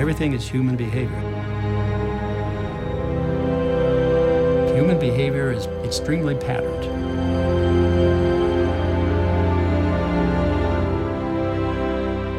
[0.00, 1.20] everything is human behavior.
[4.74, 6.86] Human behavior is extremely patterned.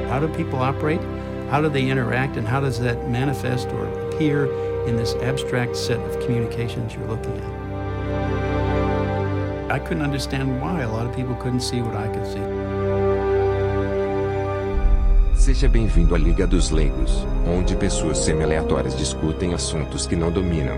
[0.09, 1.02] How do people operate?
[1.52, 2.35] How do they interact?
[2.35, 4.48] And how does that manifest or appear
[4.88, 7.52] in this abstract set of communications you're looking at?
[9.71, 12.50] I couldn't understand why a lot of people couldn't see what I could see.
[15.41, 20.77] Seja bem-vindo à Liga dos Leigos, onde pessoas semi-aleatórias discutem assuntos que não dominam.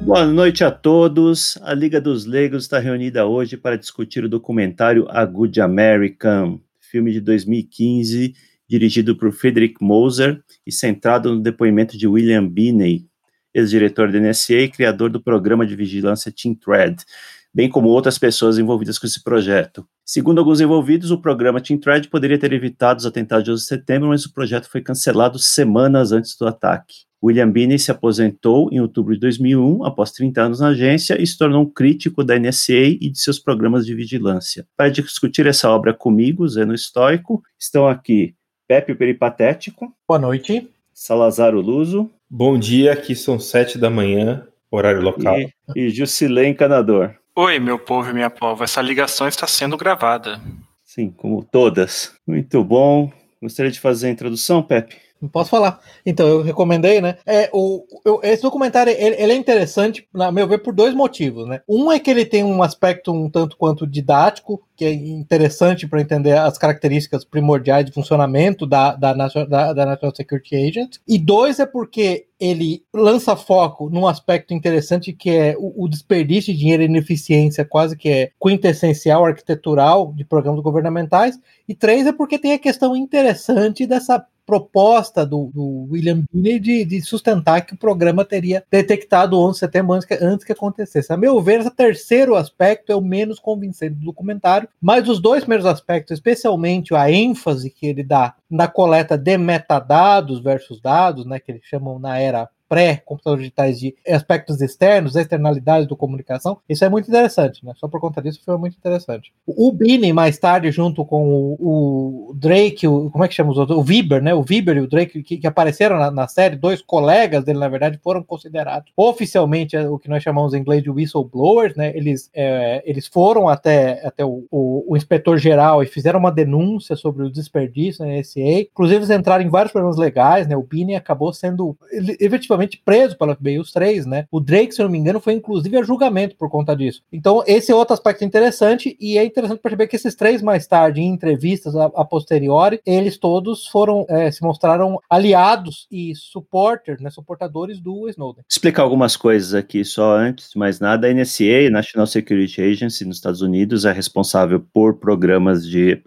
[0.00, 1.58] Boa noite a todos.
[1.60, 7.12] A Liga dos Leigos está reunida hoje para discutir o documentário A Good American, filme
[7.12, 8.34] de 2015,
[8.66, 13.04] dirigido por Friedrich Moser e centrado no depoimento de William Binney,
[13.52, 17.04] ex-diretor da NSA e criador do programa de vigilância Team Thread,
[17.52, 19.86] bem como outras pessoas envolvidas com esse projeto.
[20.12, 23.66] Segundo alguns envolvidos, o programa Team Thread poderia ter evitado os atentados de 11 de
[23.66, 27.06] setembro, mas o projeto foi cancelado semanas antes do ataque.
[27.24, 31.38] William Binney se aposentou em outubro de 2001, após 30 anos na agência, e se
[31.38, 34.66] tornou um crítico da NSA e de seus programas de vigilância.
[34.76, 38.34] Para discutir essa obra comigo, Zeno Estoico, estão aqui
[38.68, 39.96] Pepe Peripatético.
[40.06, 40.68] Boa noite.
[40.92, 42.10] Salazar Luso.
[42.28, 45.38] Bom dia, aqui são sete da manhã, horário local.
[45.40, 47.14] E, e Jusilei Encanador.
[47.34, 50.38] Oi, meu povo e minha povo, essa ligação está sendo gravada.
[50.84, 52.12] Sim, como todas.
[52.26, 53.10] Muito bom.
[53.40, 54.98] Gostaria de fazer a introdução, Pepe?
[55.18, 55.80] Não posso falar.
[56.04, 57.16] Então, eu recomendei, né?
[57.24, 61.48] É, o, eu, esse documentário, ele, ele, é interessante, na meu ver, por dois motivos,
[61.48, 61.62] né?
[61.66, 66.00] Um é que ele tem um aspecto um tanto quanto didático, que é interessante para
[66.00, 70.96] entender as características primordiais de funcionamento da, da, da, da National Security Agent.
[71.06, 76.52] E dois é porque ele lança foco num aspecto interessante que é o, o desperdício
[76.52, 81.38] de dinheiro e ineficiência, quase que é quintessencial arquitetural de programas governamentais.
[81.68, 86.84] E três é porque tem a questão interessante dessa proposta do, do William Binney de,
[86.84, 90.52] de, sustentar que o programa teria detectado o 11 de setembro antes que, antes que
[90.52, 91.12] acontecesse.
[91.12, 95.42] A meu ver, esse terceiro aspecto é o menos convincente do documentário, mas os dois
[95.42, 101.38] primeiros aspectos, especialmente a ênfase que ele dá na coleta de metadados versus dados, né,
[101.38, 106.88] que eles chamam na era pré-computadores digitais de aspectos externos, externalidades do comunicação, isso é
[106.88, 107.74] muito interessante, né?
[107.76, 109.30] Só por conta disso foi muito interessante.
[109.46, 113.58] O Bini, mais tarde, junto com o, o Drake, o, como é que chama os
[113.58, 113.76] outros?
[113.78, 114.32] O Viber, né?
[114.32, 117.68] O Viber e o Drake, que, que apareceram na, na, série, dois colegas dele, na
[117.68, 121.94] verdade, foram considerados oficialmente o que nós chamamos em inglês de whistleblowers, né?
[121.94, 127.22] Eles, é, eles foram até, até o, o, o inspetor-geral e fizeram uma denúncia sobre
[127.22, 128.62] o desperdício na NSA.
[128.72, 130.56] Inclusive, eles entraram em vários problemas legais, né?
[130.56, 131.76] O Bini acabou sendo
[132.18, 134.26] efetivamente preso pela FBI, os três, né?
[134.30, 137.02] O Drake, se eu não me engano, foi inclusive a julgamento por conta disso.
[137.12, 141.00] Então, esse é outro aspecto interessante, e é interessante perceber que esses três, mais tarde,
[141.00, 147.10] em entrevistas a, a posteriori, eles todos foram, é, se mostraram aliados e supporters, né?
[147.10, 148.44] Suportadores do Snowden.
[148.48, 153.16] Explicar algumas coisas aqui, só antes de mais nada, a NSA, National Security Agency, nos
[153.16, 156.00] Estados Unidos, é responsável por programas de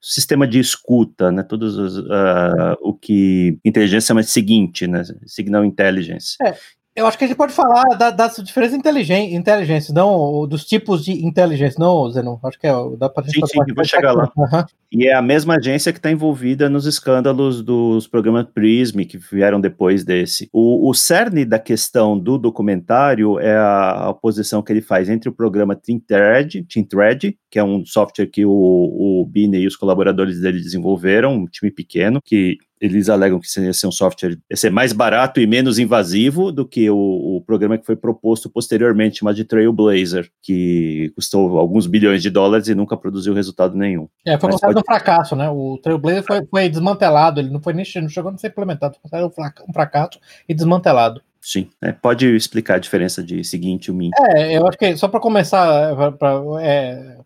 [0.00, 1.42] sistema de escuta, né?
[1.42, 5.02] Todos os, uh, o que inteligência chama de seguinte, né?
[5.26, 6.36] Signal Intelligence intelligence.
[6.42, 6.54] É,
[6.94, 11.24] eu acho que a gente pode falar da, das diferentes inteligências, não dos tipos de
[11.24, 12.38] inteligência, não, Zenon?
[12.44, 14.30] Acho que é, dá para Sim, sim, vou chegar lá.
[14.36, 14.64] Uhum.
[14.92, 19.58] E é a mesma agência que está envolvida nos escândalos dos programas PRISM, que vieram
[19.58, 20.50] depois desse.
[20.52, 25.30] O, o cerne da questão do documentário é a, a oposição que ele faz entre
[25.30, 30.40] o programa TeamThread, TeamThread que é um software que o, o Bine e os colaboradores
[30.40, 34.70] dele desenvolveram, um time pequeno, que eles alegam que ia ser um software ia ser
[34.70, 36.96] mais barato e menos invasivo do que o,
[37.36, 42.66] o, programa que foi proposto posteriormente, chamado de Trailblazer, que custou alguns bilhões de dólares
[42.66, 44.08] e nunca produziu resultado nenhum.
[44.26, 44.84] É, foi considerado pode...
[44.84, 45.48] um fracasso, né?
[45.48, 49.24] O Trailblazer foi, foi desmantelado, ele não foi nem não chegou a ser implementado, foi
[49.24, 50.18] um fracasso
[50.48, 51.22] e desmantelado.
[51.44, 54.12] Sim, é, pode explicar a diferença de seguinte e o mint.
[54.36, 57.16] É, eu acho que só para começar, pra, é,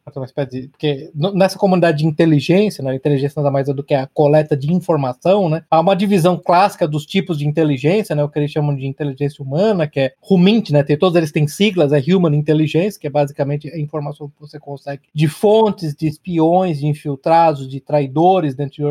[0.70, 4.72] porque nessa comunidade de inteligência, né, inteligência nada mais é do que a coleta de
[4.72, 8.74] informação, né, há uma divisão clássica dos tipos de inteligência, né, o que eles chamam
[8.74, 12.98] de inteligência humana, que é RUMINT, né, tem, todos eles têm siglas, é Human Intelligence,
[12.98, 17.80] que é basicamente a informação que você consegue de fontes, de espiões, de infiltrados, de
[17.80, 18.84] traidores dentro de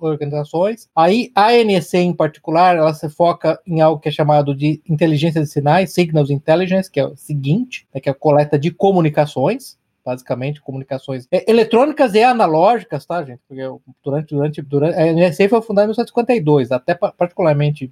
[0.00, 0.88] organizações.
[0.94, 5.40] Aí a NSA em particular, ela se foca em algo que é chamado de inteligência
[5.40, 9.78] de sinais, Signals Intelligence, que é o seguinte, né, que é a coleta de comunicações,
[10.04, 13.40] basicamente, comunicações é, eletrônicas e analógicas, tá, gente?
[13.48, 13.62] Porque
[14.02, 17.88] durante, durante, durante a NSA foi fundada em 1952, até particularmente é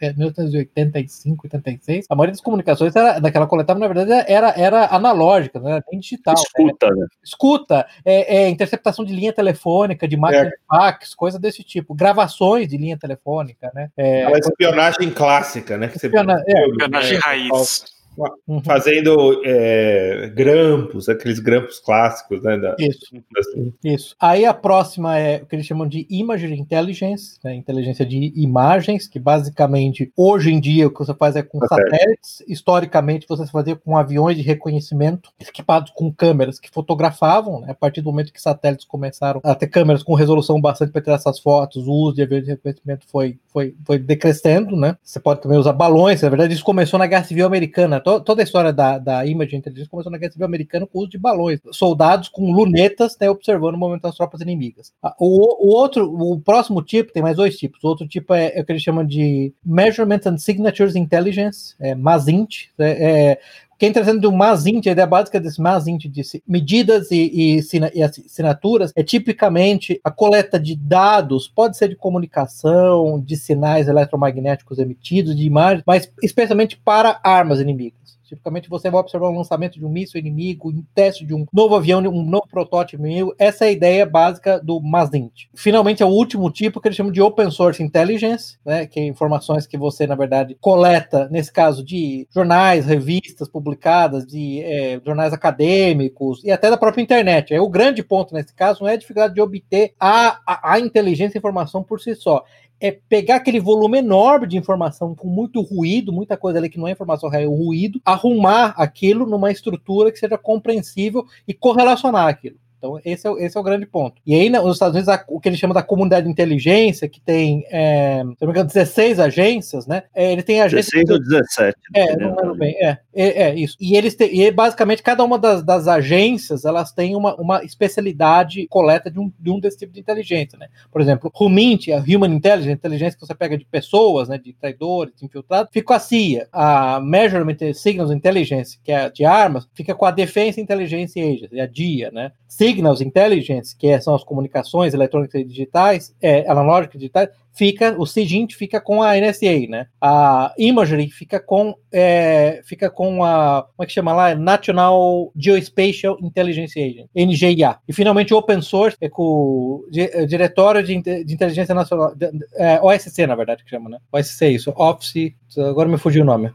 [0.00, 5.68] 1985, 86, a maioria das comunicações era, daquela coletável, na verdade, era, era analógica, não
[5.68, 6.34] era nem digital.
[6.34, 6.40] né?
[6.42, 7.06] Escuta, né?
[7.24, 10.48] Escuta, é, é interceptação de linha telefônica, de máquina É.
[10.50, 11.94] de fax, coisa desse tipo.
[11.94, 13.90] Gravações de linha telefônica, né?
[13.96, 15.88] É, espionagem clássica, né?
[15.88, 16.66] Que você Espiona- é.
[16.68, 17.84] Espionagem É, raiz.
[18.16, 22.58] Uhum, fazendo é, grampos, aqueles grampos clássicos, né?
[22.58, 23.00] Da, Isso.
[23.32, 24.16] das- Isso.
[24.20, 29.06] Aí a próxima é o que eles chamam de Imagery Intelligence, né, inteligência de imagens,
[29.06, 32.42] que basicamente hoje em dia o que você faz é com satélites.
[32.48, 37.60] Historicamente você fazia com aviões de reconhecimento equipados com câmeras que fotografavam.
[37.60, 41.00] né, a partir do momento que satélites começaram a ter câmeras com resolução bastante para
[41.02, 44.76] tirar essas fotos, o uso de aviões de reconhecimento foi, foi, foi decrescendo.
[44.76, 44.96] Né?
[45.02, 46.22] Você pode também usar balões.
[46.22, 47.99] Na verdade isso começou na Guerra Civil Americana.
[48.00, 51.02] To- toda a história da, da Imagery Intelligence começou na Guerra Civil Americana com o
[51.02, 51.60] uso de balões.
[51.72, 54.92] Soldados com lunetas né, observando o momento das tropas inimigas.
[55.02, 57.82] Ah, O, o outro, o próximo tipo, tem mais dois tipos.
[57.84, 61.94] O outro tipo é, é o que eles chamam de Measurement and Signatures Intelligence, é,
[61.94, 62.70] MASINT.
[62.78, 63.40] É, é,
[63.80, 67.60] o que é interessante do MASINT, a ideia básica desse MASINT de medidas e, e,
[67.94, 74.78] e assinaturas é tipicamente a coleta de dados, pode ser de comunicação, de sinais eletromagnéticos
[74.78, 78.19] emitidos, de imagens, mas especialmente para armas inimigas.
[78.30, 81.74] Tipicamente você vai observar o lançamento de um míssil inimigo, um teste de um novo
[81.74, 83.34] avião, um novo protótipo inimigo.
[83.36, 85.48] Essa é a ideia básica do MASINT.
[85.52, 89.04] Finalmente, é o último tipo que eles chamam de Open Source Intelligence, né, que é
[89.04, 95.32] informações que você, na verdade, coleta, nesse caso, de jornais, revistas publicadas, de é, jornais
[95.32, 97.52] acadêmicos e até da própria internet.
[97.52, 100.80] Aí, o grande ponto nesse caso não é a dificuldade de obter a, a, a
[100.80, 102.44] inteligência e informação por si só
[102.80, 106.88] é pegar aquele volume enorme de informação com muito ruído, muita coisa ali que não
[106.88, 112.26] é informação real, é o ruído, arrumar aquilo numa estrutura que seja compreensível e correlacionar
[112.26, 112.56] aquilo.
[112.80, 114.20] Então, esse é, o- esse é o grande ponto.
[114.26, 117.20] E aí, nos Estados Unidos, a- o que eles chamam da comunidade de inteligência, que
[117.20, 120.04] tem, é, se não me engano, 16 agências, né?
[120.14, 120.86] É, ele tem agências.
[120.86, 121.76] 16 ou 17.
[121.94, 122.28] É, entendeu?
[122.30, 122.74] não lembro bem.
[122.80, 123.76] É, é, é isso.
[123.78, 128.66] E eles têm, e basicamente cada uma das, das agências elas têm uma, uma especialidade
[128.68, 130.68] coleta de um, de um desse tipo de inteligência, né?
[130.90, 135.12] Por exemplo, Humint, a Human Intelligence, inteligência que você pega de pessoas, né, de traidores,
[135.16, 136.48] de infiltrados, fica com a CIA.
[136.52, 141.66] A Measurement Signals Intelligence, que é de armas, fica com a Defense Intelligence Agency, a
[141.66, 142.32] DIA, né?
[142.70, 147.94] Signals Intelligence, que é- são as comunicações eletrônicas e digitais, é, analógicas e digitais, fica,
[147.98, 149.86] o CIGINT fica com a NSA, né?
[150.00, 154.34] A Imagery fica com, é, fica com a, como é que chama lá?
[154.34, 157.76] National Geospatial Intelligence Agency, NGIA.
[157.88, 162.30] E finalmente o Open Source é com o é, Diretório de, de Inteligência Nacional, de-
[162.54, 163.98] é, OSC na verdade que chama, né?
[164.12, 166.50] OSC, isso, Office, agora me fugiu o nome.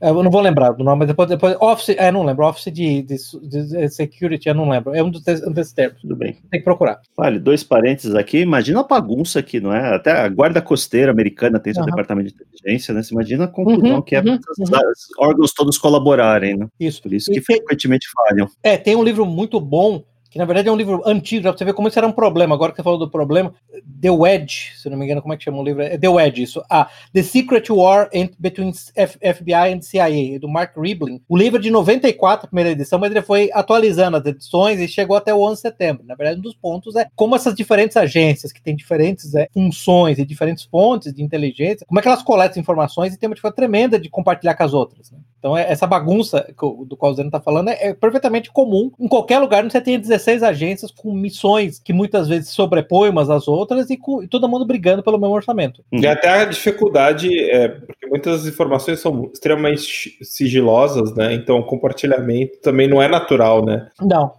[0.00, 2.72] Eu, eu não vou lembrar do nome, mas depois, depois Office, é, não lembro, Office
[2.72, 3.16] de, de,
[3.48, 6.36] de Security, eu não lembro, é um dos, um desses termos, Tudo bem.
[6.50, 7.00] tem que procurar.
[7.16, 8.38] Vale, dois parênteses aqui.
[8.40, 9.94] Imagina a bagunça aqui, não é?
[9.94, 11.90] Até a Guarda Costeira americana tem seu Aham.
[11.90, 13.02] departamento de inteligência, né?
[13.02, 14.70] Você imagina a confusão Uhum, que é uhum, os
[15.18, 16.66] órgãos todos colaborarem, né?
[16.78, 17.00] Isso.
[17.02, 18.48] Por isso E que tem- frequentemente falham.
[18.62, 20.04] É, tem um livro muito bom,
[20.36, 22.12] que na verdade é um livro antigo, já pra você ver como isso era um
[22.12, 22.54] problema.
[22.54, 23.54] Agora que você falou do problema,
[24.00, 25.82] The Wedge, se não me engano, como é que chama o livro?
[25.82, 26.62] É The Wedge, isso.
[26.68, 31.22] Ah, The Secret War Between FBI and CIA, do Mark Riblin.
[31.26, 34.86] O livro é de 94, a primeira edição, mas ele foi atualizando as edições e
[34.86, 36.04] chegou até o 11 de setembro.
[36.06, 40.18] Na verdade, um dos pontos é como essas diferentes agências, que têm diferentes é, funções
[40.18, 43.56] e diferentes fontes de inteligência, como é que elas coletam informações e tem uma dificuldade
[43.56, 45.10] tremenda de compartilhar com as outras.
[45.10, 45.18] Né?
[45.46, 46.44] Então, é- essa bagunça
[46.88, 48.90] do qual o Zeno está falando é, é perfeitamente comum.
[48.98, 53.30] Em qualquer lugar, você tem 16 agências com missões que muitas vezes se sobrepõem umas
[53.30, 55.84] às outras e, com- e todo mundo brigando pelo mesmo orçamento.
[55.92, 56.00] Uhum.
[56.00, 61.32] E até a dificuldade, é, porque muitas informações são extremamente sigilosas, né?
[61.34, 63.86] Então o compartilhamento também não é natural, né?
[64.00, 64.32] Não.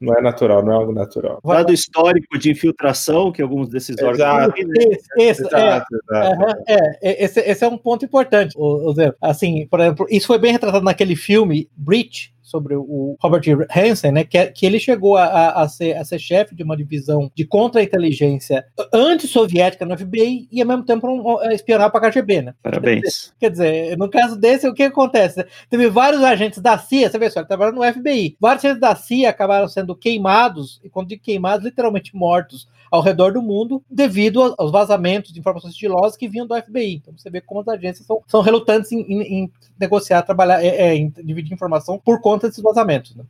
[0.00, 1.40] Não é natural, não é algo natural.
[1.44, 4.52] Dado histórico de infiltração que alguns desses órgãos Exato.
[4.52, 4.74] têm, né?
[4.90, 6.62] Esse, esse, é, Exato, exato.
[6.66, 9.14] É, é, esse, esse é um ponto importante, o, o Zé.
[9.20, 13.42] Assim, por exemplo, isso foi bem retratado naquele filme Breach, sobre o Robert
[13.76, 16.76] Hansen, né, que, é- que ele chegou a, a- ser, a ser chefe de uma
[16.76, 22.10] divisão de contra-inteligência anti-soviética no FBI e, ao mesmo tempo, um, um, espionar para a
[22.12, 22.54] KGB, né?
[22.62, 23.32] Parabéns.
[23.40, 25.44] Quer dizer, no caso desse, o que acontece?
[25.68, 28.36] Teve vários agentes da CIA, você vê só, trabalhava no FBI.
[28.40, 33.32] Vários agentes da CIA acabaram sendo queimados, e quando digo queimados, literalmente mortos ao redor
[33.32, 36.94] do mundo, devido aos vazamentos de informações sigilosas que vinham do FBI.
[37.02, 40.68] Então você vê como as agências são, são relutantes em, em- em negociar, trabalhar, é,
[40.68, 43.14] é, em dividir informação por conta desses vazamentos.
[43.16, 43.24] Né?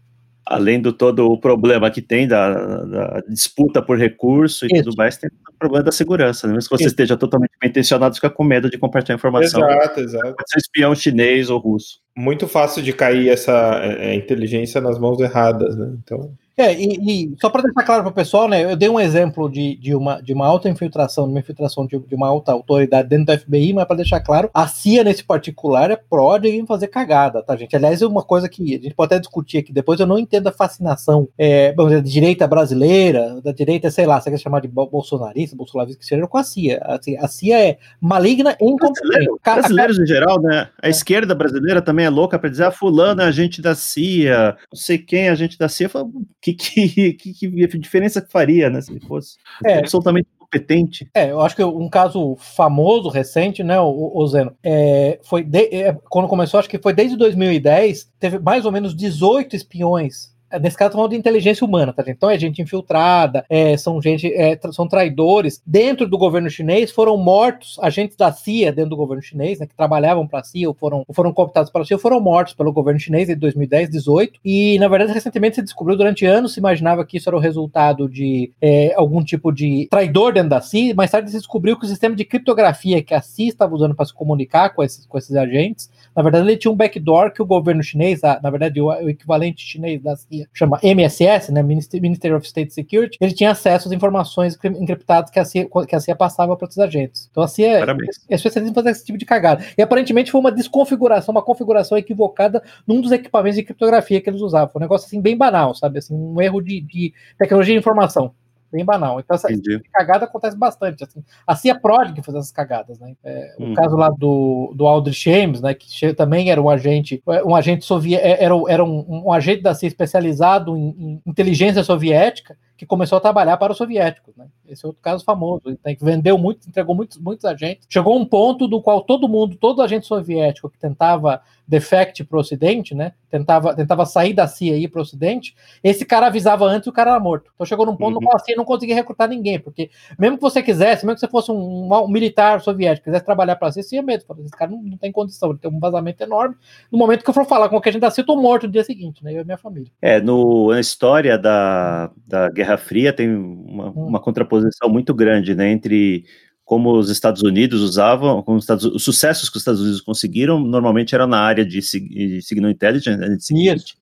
[0.47, 4.85] Além do todo o problema que tem da, da disputa por recurso e Isso.
[4.85, 6.47] tudo mais, tem o problema da segurança.
[6.47, 6.55] Né?
[6.55, 6.93] Mesmo que você Isso.
[6.93, 9.69] esteja totalmente bem intencionado, fica com medo de compartilhar informação.
[9.69, 10.35] Exato, exato.
[10.35, 12.01] Pode ser espião chinês ou russo.
[12.15, 15.95] Muito fácil de cair essa é, é, inteligência nas mãos erradas, né?
[16.03, 19.01] Então, É, e, e só para deixar claro para o pessoal, né, eu dei um
[19.01, 22.53] exemplo de, de, uma, de uma alta infiltração, de uma infiltração de, de uma alta
[22.53, 26.65] autoridade dentro da FBI, mas para deixar claro, a CIA nesse particular é pró de
[26.67, 27.75] fazer cagada, tá, gente?
[27.75, 30.47] Aliás, é uma coisa que a gente pode até discutir aqui depois, eu não entendo
[30.47, 34.61] a fascinação é, vamos dizer, da direita brasileira, da direita, sei lá, você quer chamar
[34.61, 36.81] de bolsonarista, bolsonarista, que seja, com a CIA.
[36.83, 39.29] Assim, a CIA é maligna e incompetente.
[39.43, 40.69] Brasileiros em geral, né?
[40.83, 40.91] A é.
[40.91, 44.99] esquerda brasileira também é louca para dizer, ah, fulano é agente da CIA, não sei
[44.99, 46.09] quem é agente da CIA, fala,
[46.45, 49.79] que, que, que, que diferença que faria, né, se ele fosse é.
[49.79, 51.09] absolutamente competente.
[51.15, 55.75] É, eu acho que um caso famoso, recente, né, o, o Zeno, é, foi de,
[55.75, 60.77] é, quando começou, acho que foi desde 2010, teve mais ou menos 18 espiões nesse
[60.77, 62.17] caso, falando de inteligência humana, tá, gente?
[62.17, 65.63] Então é gente infiltrada, é, são gente, é, são traidores.
[65.67, 69.75] Dentro do governo chinês foram mortos agentes da CIA dentro do governo chinês, né, que
[69.75, 73.01] trabalhavam para a CIA ou foram, ou foram cooptados pela CIA, foram mortos pelo governo
[73.01, 74.41] chinês em 2010, 18.
[74.45, 78.09] E, na verdade, recentemente se descobriu, durante anos se imaginava que isso era o resultado
[78.09, 80.95] de é, algum tipo de traidor dentro da CIA.
[80.95, 84.05] Mais tarde se descobriu que o sistema de criptografia que a CIA estava usando para
[84.05, 87.47] se comunicar com esses, com esses agentes, na verdade, ele tinha um backdoor que o
[87.47, 92.47] governo chinês, na verdade, o, o equivalente chinês da CIA, chama MSS, né, Ministry of
[92.47, 96.57] State Security, ele tinha acesso às informações encriptadas que a CIA, que a CIA passava
[96.57, 97.29] para os agentes.
[97.31, 97.83] Então a CIA é,
[98.31, 99.65] é especialista em fazer esse tipo de cagada.
[99.77, 104.41] E aparentemente foi uma desconfiguração, uma configuração equivocada num dos equipamentos de criptografia que eles
[104.41, 104.71] usavam.
[104.73, 105.99] Foi um negócio assim bem banal, sabe?
[105.99, 108.33] Assim, um erro de, de tecnologia de informação
[108.75, 109.21] bem banal.
[109.21, 109.49] Então, essa,
[109.93, 111.05] cagada acontece bastante.
[111.05, 111.23] Assim.
[111.47, 113.15] A CIA Prod que faz essas cagadas, né?
[113.23, 113.75] É, o hum.
[113.75, 115.73] caso lá do, do Aldrich Ames, né?
[115.75, 119.75] Que também era um agente, um agente soviético, é, era, era um, um, agente da
[119.75, 124.35] CIA especializado em, em inteligência soviética que começou a trabalhar para os soviéticos.
[124.37, 124.47] Né?
[124.69, 125.63] Esse é outro caso famoso.
[125.67, 127.87] Ele vendeu muito, entregou muitos, muitos agentes.
[127.89, 132.41] Chegou um ponto do qual todo mundo, todo agente soviético que tentava defect para o
[132.41, 133.13] Ocidente, né?
[133.31, 136.91] Tentava, tentava sair da CIA e ir para o Ocidente, esse cara avisava antes e
[136.91, 137.51] o cara era morto.
[137.55, 138.21] Então chegou num ponto uhum.
[138.21, 141.21] no qual a CIA não conseguia recrutar ninguém, porque mesmo que você quisesse, mesmo que
[141.21, 144.25] você fosse um, um militar soviético, quisesse trabalhar para a CIA, você ia medo.
[144.41, 146.55] Esse cara não, não, tem condição, ele tem um vazamento enorme.
[146.93, 148.73] No momento que eu for falar com a gente da CIA, eu tô morto no
[148.73, 149.33] dia seguinte, né?
[149.33, 149.91] Eu e minha família.
[150.01, 154.07] É, no, na história da, da Guerra Fria tem uma, hum.
[154.07, 155.71] uma contraposição muito grande, né?
[155.71, 156.25] Entre
[156.65, 160.59] como os Estados Unidos usavam, como os, Estados, os, sucessos que os Estados Unidos conseguiram,
[160.59, 163.37] normalmente era na área de, de signal intelligence, né,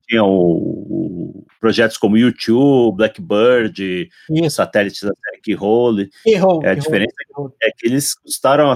[0.09, 4.57] tinha o, o, projetos como YouTube, Blackbird, Isso.
[4.57, 6.11] satélites da série Keyhole.
[6.23, 7.53] Keyhole é, a diferença Keyhole.
[7.63, 8.75] é que eles custaram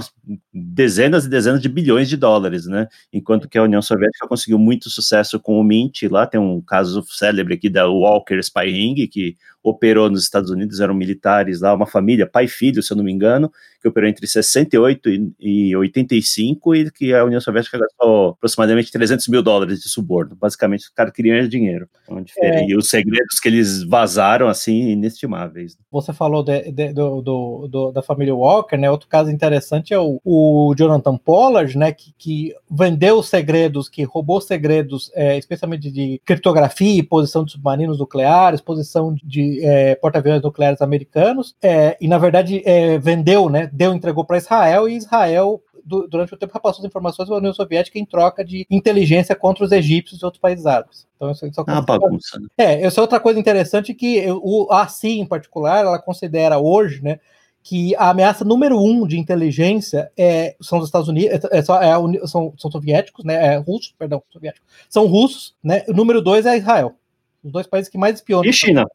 [0.53, 2.87] dezenas e dezenas de bilhões de dólares, né?
[3.13, 7.03] Enquanto que a União Soviética conseguiu muito sucesso com o Mint, lá tem um caso
[7.03, 9.37] célebre aqui da Walker Spy Ring, que
[9.69, 13.03] operou nos Estados Unidos, eram militares lá, uma família, pai e filho, se eu não
[13.03, 18.29] me engano, que operou entre 68 e, e 85 e que a União Soviética gastou
[18.29, 20.35] aproximadamente 300 mil dólares de suborno.
[20.35, 21.89] Basicamente, o cara queria queriam dinheiro.
[22.03, 22.65] Então, é.
[22.67, 25.77] E os segredos que eles vazaram, assim, inestimáveis.
[25.91, 28.89] Você falou de, de, do, do, do, da família Walker, né?
[28.89, 31.91] Outro caso interessante é o, o Jonathan Pollard, né?
[31.91, 38.61] Que, que vendeu segredos, que roubou segredos, é, especialmente de criptografia, posição de submarinos nucleares,
[38.61, 43.69] posição de é, porta-aviões nucleares americanos, é, e na verdade é, vendeu, né?
[43.71, 47.97] Deu, entregou para Israel e Israel durante o tempo repassou as informações da União Soviética
[47.97, 51.07] em troca de inteligência contra os egípcios e outros países árabes.
[51.15, 52.37] Então, isso, isso é uma bagunça.
[52.39, 52.47] Né?
[52.57, 57.01] É, essa é outra coisa interessante que o, a CIA, em particular, ela considera hoje,
[57.01, 57.19] né,
[57.63, 62.27] que a ameaça número um de inteligência é, são os Estados Unidos, é, é, é
[62.27, 66.57] são, são soviéticos, né, é, russos, perdão, soviéticos, são russos, né, o número dois é
[66.57, 66.95] Israel,
[67.43, 68.45] os dois países que mais espionam.
[68.45, 68.85] E China.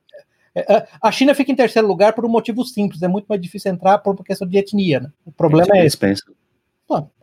[0.55, 3.73] É, a China fica em terceiro lugar por um motivo simples, é muito mais difícil
[3.73, 5.11] entrar por uma questão de etnia, né?
[5.25, 5.97] O problema é esse.
[5.97, 6.35] Pensam.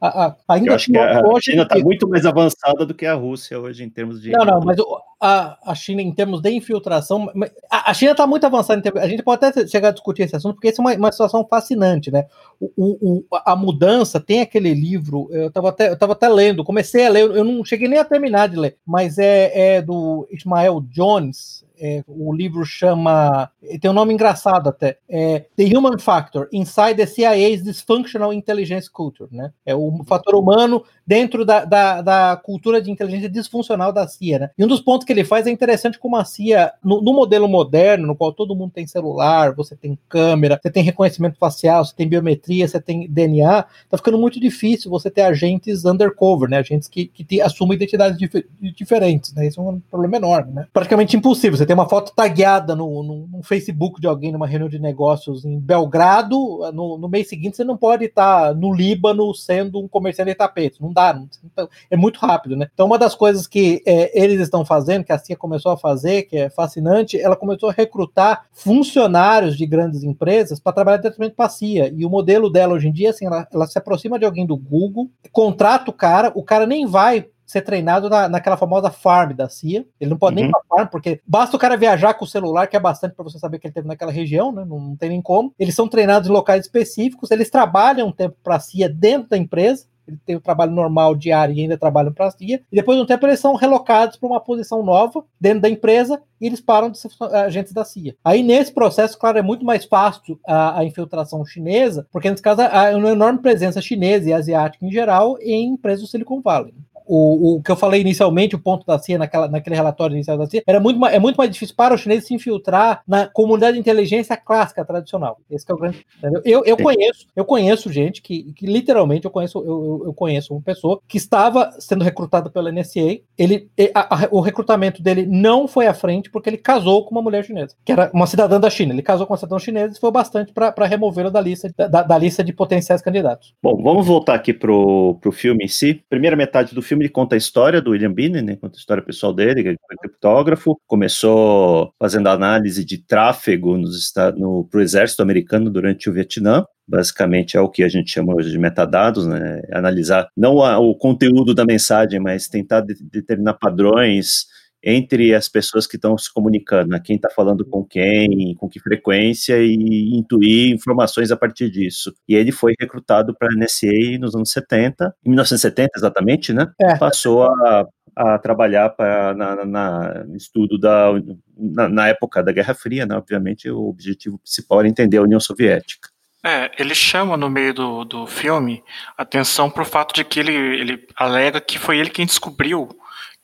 [0.02, 3.84] A, a, ainda a hoje, China está muito mais avançada do que a Rússia hoje
[3.84, 4.32] em termos de.
[4.32, 4.78] Não, não, mas
[5.20, 7.32] a, a China, em termos de infiltração.
[7.70, 8.82] A, a China está muito avançada.
[8.82, 11.12] Termos, a gente pode até chegar a discutir esse assunto, porque isso é uma, uma
[11.12, 12.26] situação fascinante, né?
[12.60, 17.10] O, o, a mudança tem aquele livro, eu estava até, eu até lendo, comecei a
[17.10, 21.64] ler, eu não cheguei nem a terminar de ler, mas é, é do Ismael Jones,
[21.80, 23.50] é, o livro chama.
[23.80, 24.98] Tem um nome engraçado até.
[25.08, 29.30] É The Human Factor Inside the CIA's Dysfunctional Intelligence Culture.
[29.32, 29.52] Né?
[29.66, 34.40] É o fator humano dentro da, da, da, cultura de inteligência disfuncional da CIA.
[34.40, 34.50] Né?
[34.58, 37.48] E um dos pontos que ele faz é interessante como a CIA, no, no, modelo
[37.48, 41.96] moderno, no qual todo mundo tem celular, você tem câmera, você tem reconhecimento facial, você
[41.96, 46.58] tem biometria, você tem DNA, tá ficando muito difícil você ter agentes undercover, né?
[46.58, 48.46] agentes que, que te, assumem identidades dif
[48.76, 49.34] diferentes.
[49.34, 49.48] Né?
[49.48, 50.54] Isso é um problema enorme.
[50.54, 50.68] Né?
[50.72, 51.58] Praticamente impossível.
[51.58, 55.46] Você tem uma foto tagueada no, no, no, Facebook de alguém numa reunião de negócios
[55.46, 56.36] em Belgrado,
[56.74, 60.80] no, no mês seguinte você não pode estar no Líbano sendo um comerciante de tapetes.
[60.80, 61.16] Não dá.
[61.46, 62.68] Então, é muito rápido, né?
[62.74, 66.24] Então, uma das coisas que é, eles estão fazendo, que a CIA começou a fazer,
[66.24, 71.46] que é fascinante, ela começou a recrutar funcionários de grandes empresas para trabalhar diretamente para
[71.46, 71.94] a CIA.
[71.96, 74.58] E o modelo dela hoje em dia, assim, ela, ela se aproxima de alguém do
[74.58, 79.50] Google, contrata o cara, o cara nem vai ser treinado na, naquela famosa farm da
[79.50, 79.84] CIA.
[80.00, 80.42] Ele não pode uhum.
[80.44, 83.16] nem ir pra farm, porque basta o cara viajar com o celular, que é bastante
[83.16, 84.64] para você saber que ele teve naquela região, né?
[84.64, 85.52] Não, não, tem nem como.
[85.58, 89.38] Eles são treinados em locais específicos, eles trabalham um tempo para a CIA dentro da
[89.38, 89.88] empresa.
[90.08, 92.62] Ele tem o trabalho normal diário e ainda trabalham para a CIA.
[92.72, 96.22] E depois de um tempo eles são relocados para uma posição nova dentro da empresa
[96.42, 98.16] e eles param de ser agentes da CIA.
[98.24, 102.62] Aí nesse processo, claro, é muito mais fácil a, a infiltração chinesa, porque nesse caso
[102.62, 106.74] há uma enorme presença chinesa e asiática em geral em empresas do Silicon Valley
[107.10, 110.46] o, o que eu falei inicialmente, o ponto da CIA, naquela, naquele relatório inicial da
[110.46, 113.80] CIA, era muito, é muito mais difícil para os chineses se infiltrar na comunidade de
[113.80, 115.40] inteligência clássica, tradicional.
[115.50, 116.06] Esse é o grande.
[116.46, 120.62] Eu, eu conheço, eu conheço gente que, que literalmente eu conheço, eu, eu conheço uma
[120.62, 123.20] pessoa que estava sendo recrutada pela NSA.
[123.36, 127.24] Ele, a, a, o recrutamento dele não foi à frente porque ele casou com uma
[127.24, 128.94] mulher chinesa, que era uma cidadã da China.
[128.94, 132.18] Ele casou com uma cidadã chinesa e foi bastante para removê-lo da lista, da, da,
[132.20, 133.56] lista de potenciais candidatos.
[133.64, 136.04] Bom, vamos voltar aqui pro, pro filme em si.
[136.08, 138.56] Primeira metade do filme filme ele conta a história do William Binney, né?
[138.58, 144.68] Conta a história pessoal dele, que foi criptógrafo, começou fazendo análise de tráfego nos no
[144.70, 146.66] pro exército americano durante o Vietnã.
[146.88, 149.62] Basicamente é o que a gente chama hoje de metadados, né?
[149.72, 154.46] Analisar não a, o conteúdo da mensagem, mas tentar de, determinar padrões
[154.84, 157.02] entre as pessoas que estão se comunicando, né?
[157.04, 162.14] quem está falando com quem, com que frequência e intuir informações a partir disso.
[162.28, 166.72] E ele foi recrutado para a NSA nos anos 70, em 1970 exatamente, né?
[166.80, 166.98] É.
[166.98, 171.12] Passou a, a trabalhar para na, na, estudo da
[171.58, 173.16] na, na, época da Guerra Fria, né?
[173.16, 176.10] Obviamente o objetivo principal era entender a União Soviética.
[176.46, 178.82] É, ele chama no meio do, do filme
[179.18, 182.88] atenção para o fato de que ele, ele alega que foi ele quem descobriu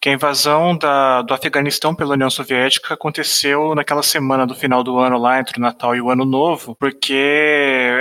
[0.05, 4.99] que a invasão da, do Afeganistão pela União Soviética aconteceu naquela semana do final do
[4.99, 7.11] ano lá, entre o Natal e o Ano Novo, porque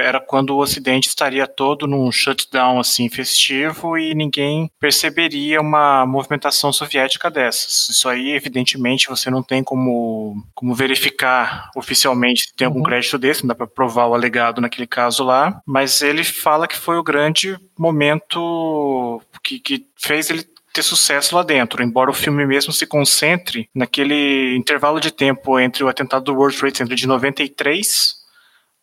[0.02, 6.75] era quando o Ocidente estaria todo num shutdown assim festivo e ninguém perceberia uma movimentação
[6.75, 7.88] soviética dessas.
[7.88, 12.84] Isso aí, evidentemente, você não tem como, como verificar oficialmente se tem algum uhum.
[12.84, 16.76] crédito desse, não dá para provar o alegado naquele caso lá, mas ele fala que
[16.76, 22.45] foi o grande momento que, que fez ele ter sucesso lá dentro, embora o filme
[22.45, 27.06] mesmo se concentre naquele intervalo de tempo entre o atentado do World Trade Center de
[27.06, 28.17] 93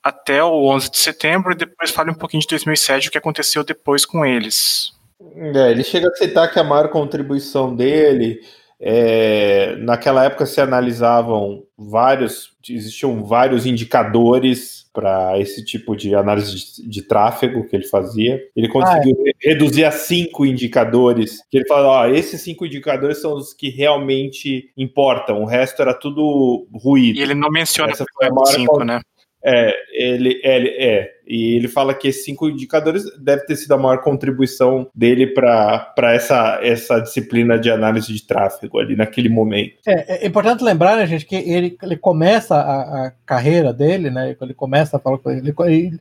[0.01, 3.63] até o 11 de setembro e depois fale um pouquinho de 2007 o que aconteceu
[3.63, 4.93] depois com eles.
[5.35, 8.39] É, ele chega a aceitar que a maior contribuição dele
[8.83, 16.89] é, naquela época se analisavam vários, existiam vários indicadores para esse tipo de análise de,
[16.89, 18.41] de, tráfego que ele fazia.
[18.55, 19.49] Ele conseguiu ah, é.
[19.49, 21.37] reduzir a cinco indicadores.
[21.51, 25.43] Que ele falou: ó, esses cinco indicadores são os que realmente importam.
[25.43, 27.19] O resto era tudo ruído.
[27.19, 28.99] E ele não menciona Essa foi a cinco, né?
[29.45, 31.09] É, ele, ele é.
[31.31, 35.93] E ele fala que esses cinco indicadores deve ter sido a maior contribuição dele para
[36.13, 39.75] essa, essa disciplina de análise de tráfego ali naquele momento.
[39.87, 44.35] É, é importante lembrar, né, gente, que ele, ele começa a, a carreira dele, né?
[44.41, 45.53] Ele começa a falar ele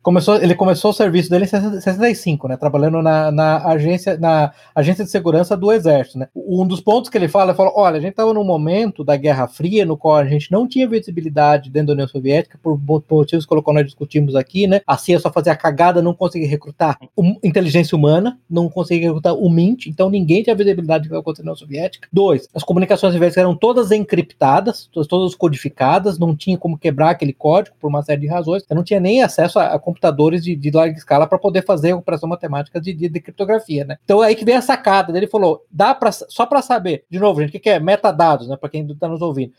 [0.03, 2.57] começou, ele começou o serviço dele em 65, né?
[2.57, 6.29] Trabalhando na, na, agência, na agência de segurança do Exército, né?
[6.35, 9.17] Um dos pontos que ele fala, ele fala: olha, a gente estava num momento da
[9.17, 13.47] Guerra Fria no qual a gente não tinha visibilidade dentro da União Soviética, por motivos
[13.47, 14.81] que nós discutimos aqui, né?
[14.85, 19.35] A CIA só fazia a cagada, não conseguia recrutar um, inteligência humana, não conseguia recrutar
[19.35, 22.09] o MINT, então ninguém tinha visibilidade do que aconteceu na União Soviética.
[22.13, 27.33] Dois, as comunicações soviéticas eram todas encriptadas, todas, todas codificadas, não tinha como quebrar aquele
[27.33, 30.57] código por uma série de razões, eu não tinha nem acesso a, a computadores de,
[30.57, 33.99] de, larga escala para poder fazer operação matemática de, de, de, criptografia, né?
[34.05, 37.19] Então é aí que vem a sacada, ele falou, dá para só para saber, de
[37.19, 39.53] novo, gente, o que, que é metadados, né, para quem está nos ouvindo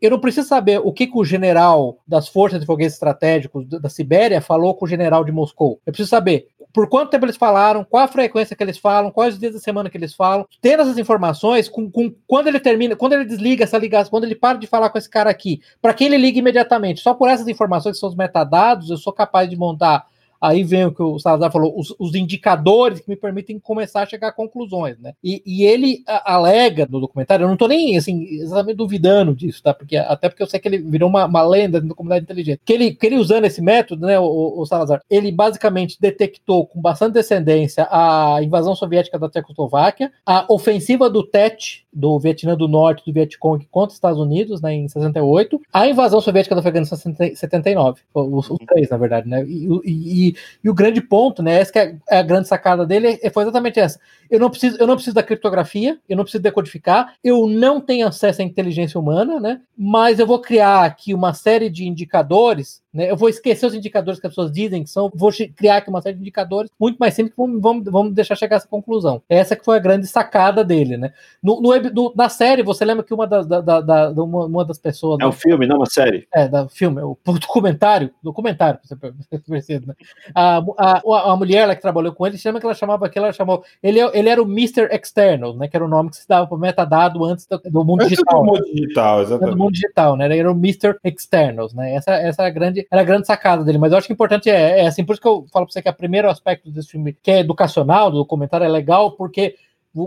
[0.00, 3.88] eu não preciso saber o que, que o general das forças de foguetes estratégicos da
[3.88, 5.80] Sibéria falou com o general de Moscou.
[5.86, 9.34] Eu preciso saber por quanto tempo eles falaram, qual a frequência que eles falam, quais
[9.34, 10.46] os dias da semana que eles falam.
[10.60, 14.34] Tendo essas informações, com, com, quando ele termina, quando ele desliga essa ligação, quando ele
[14.34, 17.00] para de falar com esse cara aqui, para quem ele liga imediatamente.
[17.00, 20.06] Só por essas informações que são os metadados, eu sou capaz de montar
[20.40, 24.06] Aí vem o que o Salazar falou, os, os, indicadores que me permitem começar a
[24.06, 25.14] chegar a conclusões, né?
[25.22, 29.74] E, e ele alega no documentário, eu não estou nem assim, exatamente duvidando disso, tá?
[29.74, 32.60] Porque, até porque eu sei que ele virou uma, uma lenda da comunidade inteligente.
[32.64, 36.80] Que ele, que ele usando esse método, né, o, o, Salazar, ele basicamente detectou com
[36.80, 43.04] bastante descendência a invasão soviética da Tchecoslováquia, a ofensiva do Tet do Vietnã do Norte
[43.04, 47.34] do Vietcong contra os Estados Unidos, né, em 68, a invasão soviética do Afeganistão em
[47.34, 51.60] 79, os, os, três, na verdade, né, e, e, e, e, o grande ponto, né,
[51.60, 53.98] essa que é a grande sacada dele, foi exatamente essa.
[54.30, 58.06] Eu não preciso, eu não preciso da criptografia, eu não preciso decodificar, eu não tenho
[58.06, 63.10] acesso à inteligência humana, né, mas eu vou criar aqui uma série de indicadores né?
[63.10, 66.00] Eu vou esquecer os indicadores que as pessoas dizem que são, vou criar aqui uma
[66.00, 69.22] série de indicadores muito mais simples que vamos, vamos, vamos deixar chegar a essa conclusão.
[69.28, 71.12] Essa que foi a grande sacada dele, né?
[71.42, 74.64] No, no, no na série, você lembra que uma das, da, da, da, uma, uma,
[74.64, 75.18] das pessoas.
[75.20, 76.26] É um filme, não uma série.
[76.32, 79.94] É, da filme, o documentário, documentário, você percebe, né?
[80.34, 83.32] A, a, a, mulher lá que trabalhou com ele, chama que ela chamava que ela
[83.32, 83.62] chamou.
[83.82, 84.88] Ele, ele era o Mr.
[84.90, 85.68] External, né?
[85.68, 88.40] Que era o nome que se dava para metadado antes do, do mundo antes digital.
[88.40, 89.54] Do mundo digital, exatamente.
[89.54, 90.24] Do mundo digital, né?
[90.24, 90.96] Ele era o Mr.
[91.04, 91.94] Externals, né?
[91.94, 93.78] Essa, essa é a grande grande, era a grande sacada dele.
[93.78, 95.72] Mas eu acho que o importante é, é assim, por isso que eu falo pra
[95.72, 99.56] você que o primeiro aspecto desse filme, que é educacional, do documentário, é legal, porque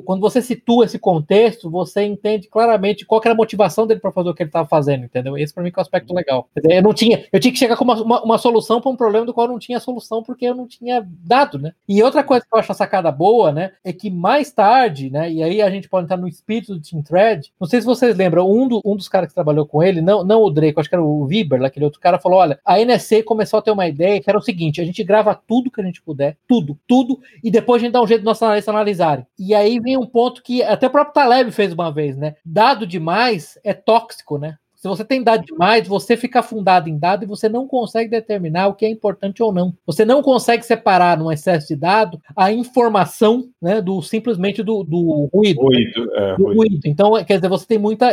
[0.06, 4.30] quando você situa esse contexto, você entende claramente qual era a motivação dele para fazer
[4.30, 5.38] o que ele estava fazendo, entendeu?
[5.38, 6.50] Esse para mim é um aspecto legal.
[6.70, 9.26] Eu não tinha, eu tinha que chegar com uma, uma, uma solução para um problema
[9.26, 11.74] do qual eu não tinha solução porque eu não tinha dado, né?
[11.88, 15.32] E outra coisa que eu acho a sacada boa, né, é que mais tarde, né,
[15.32, 17.52] e aí a gente pode entrar no espírito do Team Thread.
[17.60, 20.24] Não sei se vocês lembram, um, do, um dos caras que trabalhou com ele, não,
[20.24, 23.24] não o Drake, acho que era o Viber, aquele outro cara, falou: olha, a NSA
[23.24, 25.84] começou a ter uma ideia que era o seguinte: a gente grava tudo que a
[25.84, 29.26] gente puder, tudo, tudo, e depois a gente dá um jeito de nossos analistas analisarem.
[29.38, 32.36] E aí vem um ponto que até o próprio Taleb fez uma vez, né?
[32.46, 34.58] Dado demais é tóxico, né?
[34.82, 38.68] Se você tem dado demais, você fica afundado em dado e você não consegue determinar
[38.68, 39.76] o que é importante ou não.
[39.86, 45.30] Você não consegue separar num excesso de dado a informação né, do simplesmente do, do
[45.32, 45.62] ruído.
[45.62, 46.12] Ruído, né?
[46.16, 46.58] é, do ruído.
[46.58, 46.82] ruído.
[46.86, 48.10] Então, quer dizer, você tem muita.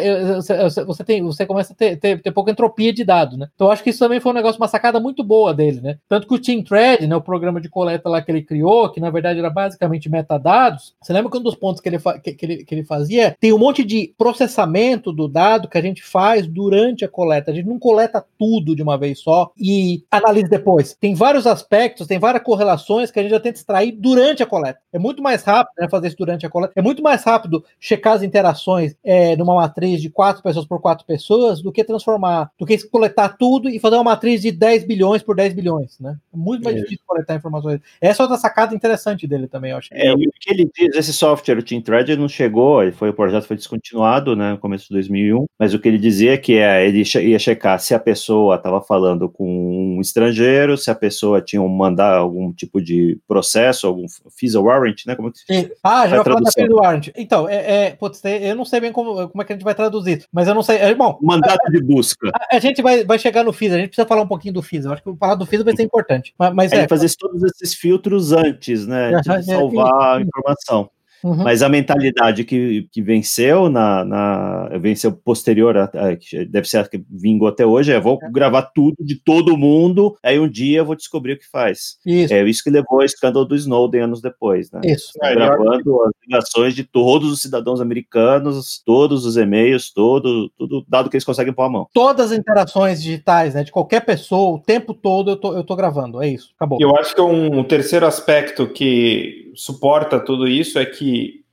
[0.86, 3.48] Você, tem, você começa a ter, ter, ter pouca entropia de dados, né?
[3.54, 5.96] Então, acho que isso também foi um negócio, uma sacada muito boa dele, né?
[6.06, 9.00] Tanto que o Team Thread, né, o programa de coleta lá que ele criou, que
[9.00, 12.44] na verdade era basicamente metadados, você lembra que um dos pontos que ele, que, que
[12.44, 13.34] ele, que ele fazia?
[13.40, 17.52] Tem um monte de processamento do dado que a gente faz durante a coleta.
[17.52, 20.96] A gente não coleta tudo de uma vez só e analisa depois.
[21.00, 24.80] Tem vários aspectos, tem várias correlações que a gente já tenta extrair durante a coleta.
[24.92, 26.72] É muito mais rápido né, fazer isso durante a coleta.
[26.74, 31.06] É muito mais rápido checar as interações é, numa matriz de quatro pessoas por quatro
[31.06, 35.22] pessoas do que transformar, do que coletar tudo e fazer uma matriz de 10 bilhões
[35.22, 36.16] por 10 bilhões, né?
[36.34, 36.80] É muito mais é.
[36.80, 37.80] difícil coletar informações.
[38.00, 39.90] Essa é outra sacada interessante dele também, eu acho.
[39.92, 43.44] É, o que ele diz, esse software, o Team Thread, não chegou, foi, o projeto
[43.44, 46.86] foi descontinuado, né, no começo de 2001, mas o que ele dizia é que é,
[46.86, 51.60] ele ia checar se a pessoa estava falando com um estrangeiro, se a pessoa tinha
[51.60, 55.14] um mandar algum tipo de processo, algum FISA warrant, né?
[55.14, 57.08] Como é que Ah, já vai falar da FISA warrant.
[57.16, 59.74] Então, é, é, putz, eu não sei bem como, como é que a gente vai
[59.74, 60.76] traduzir, mas eu não sei.
[60.78, 62.30] É, bom, mandato a, de busca.
[62.34, 64.62] A, a, gente vai, vai chegar no FISA, a gente precisa falar um pouquinho do
[64.62, 64.88] FISA.
[64.88, 66.34] Eu acho que falar do FISA vai ser importante.
[66.38, 69.12] Mas, mas é, fazer todos esses filtros antes, né?
[69.20, 70.90] De salvar a informação.
[71.22, 71.36] Uhum.
[71.36, 76.88] Mas a mentalidade que, que venceu na, na venceu posterior, a, a, deve ser a
[76.88, 78.30] que vingou até hoje, é vou é.
[78.30, 81.98] gravar tudo de todo mundo, aí um dia eu vou descobrir o que faz.
[82.06, 82.32] Isso.
[82.32, 84.80] É isso que levou ao escândalo do Snowden anos depois, né?
[84.84, 85.12] Isso.
[85.22, 91.10] É, gravando as ligações de todos os cidadãos americanos, todos os e-mails, todo, tudo dado
[91.10, 91.88] que eles conseguem pôr a mão.
[91.92, 95.74] Todas as interações digitais, né, de qualquer pessoa, o tempo todo eu tô, eu tô
[95.74, 96.78] gravando, é isso, acabou.
[96.80, 101.07] Eu acho que um, um terceiro aspecto que suporta tudo isso é que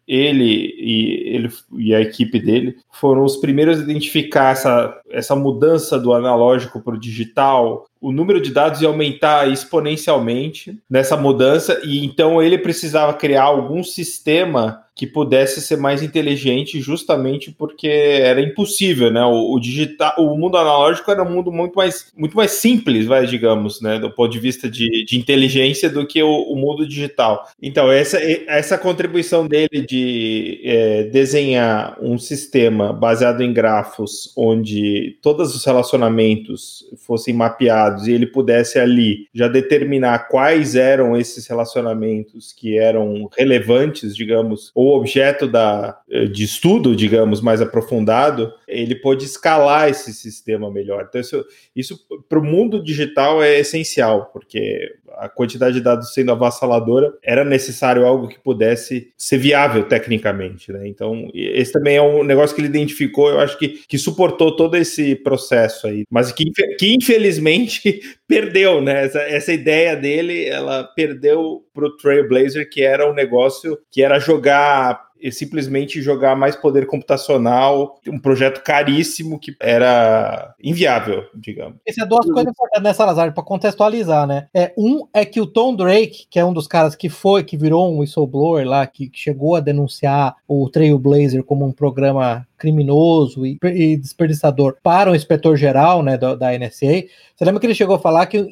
[0.07, 5.99] ele e, ele e a equipe dele foram os primeiros a identificar essa, essa mudança
[5.99, 7.87] do analógico para o digital.
[8.05, 13.83] O número de dados ia aumentar exponencialmente nessa mudança, e então ele precisava criar algum
[13.83, 19.23] sistema que pudesse ser mais inteligente, justamente porque era impossível, né?
[19.25, 23.25] O, o, digital, o mundo analógico era um mundo muito mais, muito mais simples, vai,
[23.25, 23.99] digamos, né?
[23.99, 27.45] Do ponto de vista de, de inteligência do que o, o mundo digital.
[27.61, 35.53] Então, essa, essa contribuição dele de é, desenhar um sistema baseado em grafos, onde todos
[35.53, 42.77] os relacionamentos fossem mapeados e ele pudesse ali já determinar quais eram esses relacionamentos que
[42.77, 49.89] eram relevantes, digamos, ou objeto da, eh, de estudo, digamos, mais aprofundado, ele pode escalar
[49.89, 51.05] esse sistema melhor.
[51.07, 56.31] Então, isso, isso para o mundo digital é essencial, porque a quantidade de dados sendo
[56.31, 60.71] avassaladora, era necessário algo que pudesse ser viável tecnicamente.
[60.71, 60.87] Né?
[60.87, 64.75] Então, esse também é um negócio que ele identificou, eu acho que, que suportou todo
[64.75, 66.45] esse processo aí, mas que,
[66.77, 69.05] que infelizmente perdeu, né?
[69.05, 74.19] Essa, essa ideia dele, ela perdeu para o Trailblazer, que era um negócio que era
[74.19, 81.77] jogar e simplesmente jogar mais poder computacional, um projeto caríssimo que era inviável, digamos.
[81.85, 84.47] Essas é duas coisas importantes, né, Salazar, para contextualizar, né?
[84.53, 87.57] É, um é que o Tom Drake, que é um dos caras que foi, que
[87.57, 93.57] virou um whistleblower lá, que chegou a denunciar o Trailblazer como um programa criminoso e,
[93.63, 97.05] e desperdiçador para o inspetor-geral né, da, da, NSA.
[97.35, 98.43] Você lembra que ele chegou a falar que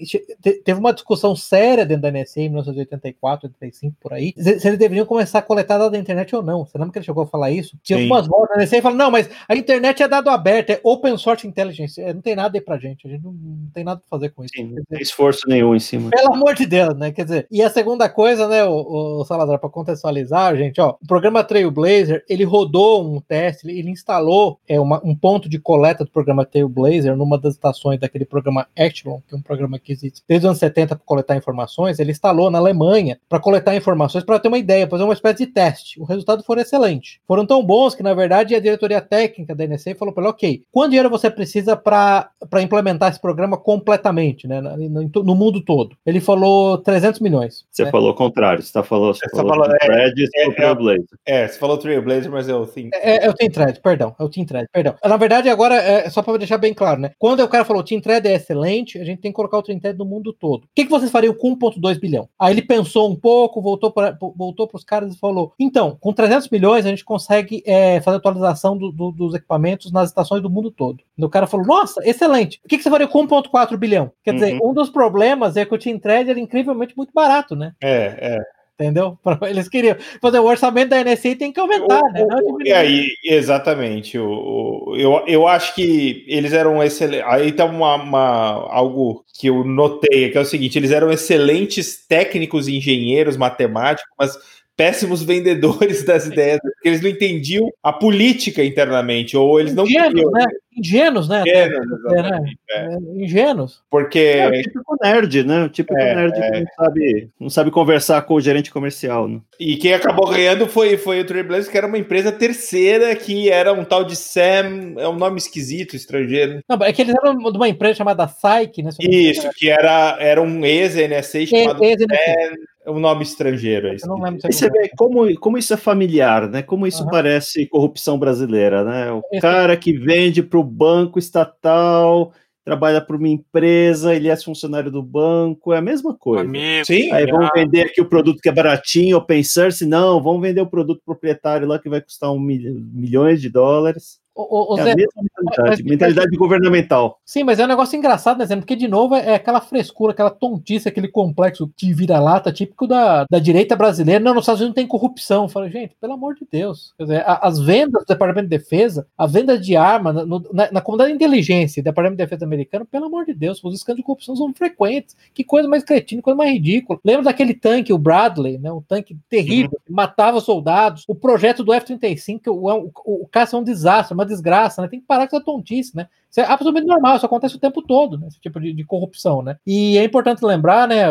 [0.64, 5.06] teve uma discussão séria dentro da NSA em 1984, 85, por aí, se, eles deveriam
[5.06, 6.66] começar a coletar dados da internet ou não.
[6.66, 7.78] Você lembra que ele chegou a falar isso?
[7.82, 8.04] Tinha Sim.
[8.04, 11.18] algumas voltas da NSA e falou, não, mas a internet é dado aberto, é open
[11.18, 14.02] source intelligence, é, não tem nada aí pra gente, a gente não, não tem nada
[14.02, 14.54] pra fazer com isso.
[14.56, 16.10] Sim, não tem esforço nenhum em cima.
[16.10, 17.12] Pelo amor de Deus, né?
[17.12, 21.08] Quer dizer, e a segunda coisa, né, o, o Salazar, para contextualizar, gente, ó, o
[21.08, 26.12] programa Trailblazer, ele rodou um teste, ele instalou é, uma, um ponto de coleta do
[26.12, 30.46] programa Tailblazer numa das estações daquele programa Echelon, que é um programa que existe desde
[30.46, 32.00] os anos 70 para coletar informações.
[32.00, 35.52] Ele instalou na Alemanha para coletar informações para ter uma ideia, fazer uma espécie de
[35.52, 36.00] teste.
[36.02, 37.22] O resultado foi excelente.
[37.28, 40.64] Foram tão bons que, na verdade, a diretoria técnica da NSA falou para ele: ok,
[40.72, 45.96] quanto dinheiro você precisa para implementar esse programa completamente, né, no, no, mundo todo?
[46.06, 47.66] Ele falou 300 milhões.
[47.72, 47.92] Você né?
[47.92, 51.06] falou o contrário, você tá falou, você, falou, falou é, Thread é, é, Trailblazer.
[51.26, 52.92] É, você falou Trailblazer, mas é o Think.
[52.94, 54.96] É, é Thread, perdão, é o Think Thread, perdão.
[55.04, 57.12] Na verdade, agora, é só para deixar bem claro, né?
[57.20, 59.62] Quando o cara falou o Team Thread é excelente, a gente tem que colocar o
[59.62, 60.64] Team Thread no mundo todo.
[60.64, 62.30] O que, que vocês fariam com 1,2 bilhão?
[62.40, 66.50] Aí ele pensou um pouco, voltou para voltou os caras e falou: então, com 300
[66.50, 70.72] milhões a gente consegue é, fazer atualização do, do, dos equipamentos nas estações do mundo
[70.72, 71.04] todo.
[71.18, 72.60] E o cara falou: nossa, excelente.
[72.64, 74.12] O que, que você faria com 1,4 bilhão?
[74.24, 74.38] Quer uhum.
[74.38, 77.74] dizer, um dos problemas é que o Team Thread era incrivelmente muito barato, né?
[77.82, 79.18] É, é entendeu?
[79.48, 82.26] Eles queriam fazer o orçamento da NSA tem que aumentar, o, né?
[82.66, 84.18] e aí, exatamente.
[84.18, 87.26] O, o, eu, eu acho que eles eram excelentes.
[87.28, 92.06] Aí tá uma, uma, algo que eu notei, que é o seguinte: eles eram excelentes
[92.08, 94.38] técnicos, engenheiros, matemáticos, mas
[94.76, 100.32] péssimos vendedores das ideias, porque eles não entendiam a política internamente, ou eles não Ingênuos,
[100.32, 100.46] né?
[100.76, 101.44] Ingênuos, né?
[101.46, 102.54] Ingênuos, é, né?
[102.72, 102.98] É.
[103.24, 103.84] Ingênuos.
[103.90, 104.20] Porque.
[104.20, 105.64] É, o típico nerd, né?
[105.66, 106.60] O típico é, nerd que é.
[106.60, 109.28] não sabe, não sabe conversar com o gerente comercial.
[109.28, 109.40] Né?
[109.60, 113.72] E quem acabou ganhando foi, foi o Trailblazer, que era uma empresa terceira, que era
[113.72, 116.62] um tal de Sam, é um nome esquisito, estrangeiro.
[116.68, 118.90] Não, é que eles eram de uma empresa chamada Psyche, né?
[119.00, 123.90] Isso, que era, era um ex-NSA chamado ex Sam é um nome estrangeiro.
[123.90, 126.62] Aí, não lembro você vê como, como isso é familiar, né?
[126.62, 127.10] Como isso uhum.
[127.10, 129.12] parece corrupção brasileira, né?
[129.12, 134.36] O Esse cara que vende para o banco estatal, trabalha para uma empresa, ele é
[134.38, 136.44] funcionário do banco, é a mesma coisa.
[136.44, 140.42] Amigo, Sim, aí vamos vender aqui o produto que é baratinho, open source, não, vamos
[140.42, 144.22] vender o produto proprietário lá que vai custar um mil, milhões de dólares.
[144.36, 147.20] O, o, é Zé, a mesma mentalidade, mas, mentalidade governamental.
[147.26, 148.56] Sim, mas é um negócio engraçado, né, Zé?
[148.56, 153.40] Porque, de novo, é aquela frescura, aquela tontice, aquele complexo de vira-lata típico da, da
[153.40, 154.24] direita brasileira.
[154.24, 155.50] Não, nos Estados Unidos não tem corrupção.
[155.50, 156.94] Fala, gente, pelo amor de Deus.
[156.98, 160.72] Quer dizer, a, as vendas do Departamento de Defesa, a venda de arma no, na,
[160.72, 164.02] na comunidade de inteligência do Departamento de Defesa americano, pelo amor de Deus, os escândalos
[164.02, 165.16] de corrupção são frequentes.
[165.34, 167.00] Que coisa mais cretina, coisa mais ridícula.
[167.04, 168.72] Lembra daquele tanque, o Bradley, né?
[168.72, 169.86] Um tanque terrível, uhum.
[169.86, 171.04] que matava soldados.
[171.08, 174.88] O projeto do F-35, o, o, o, o caça é um desastre, uma desgraça, né?
[174.88, 176.08] Tem que parar com essa tontice, né?
[176.34, 178.26] Isso é absolutamente normal, isso acontece o tempo todo, né?
[178.28, 179.56] Esse tipo de, de corrupção, né?
[179.68, 181.06] E é importante lembrar, né?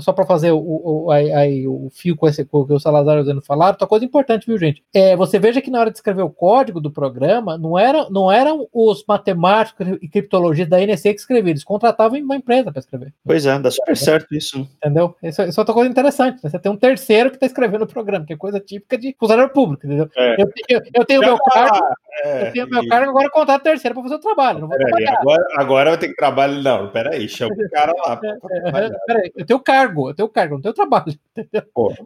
[0.00, 3.20] Só para fazer o, o, aí, o fio com, esse, com o que o Salazar
[3.20, 4.82] usando falar, outra coisa importante, viu, gente?
[4.92, 8.32] É, você veja que na hora de escrever o código do programa, não, era, não
[8.32, 13.14] eram os matemáticos e criptologistas da NSA que escreviam, eles contratavam uma empresa para escrever.
[13.24, 14.68] Pois é, dá super certo isso.
[14.78, 15.14] Entendeu?
[15.22, 16.42] Isso, isso é outra coisa interessante.
[16.42, 16.50] Né?
[16.50, 19.52] Você tem um terceiro que está escrevendo o programa, que é coisa típica de funcionário
[19.52, 20.10] público, entendeu?
[20.16, 20.42] É.
[20.42, 21.78] Eu, eu, eu, tenho meu cargo,
[22.24, 24.63] é, eu tenho meu cargo, agora contrato terceiro para fazer o trabalho.
[24.64, 26.62] Não vou peraí, agora, agora eu tenho que trabalhar.
[26.62, 28.20] Não, peraí, chama o cara lá.
[28.64, 31.14] É, é, peraí, eu tenho cargo, eu tenho cargo, não tenho trabalho.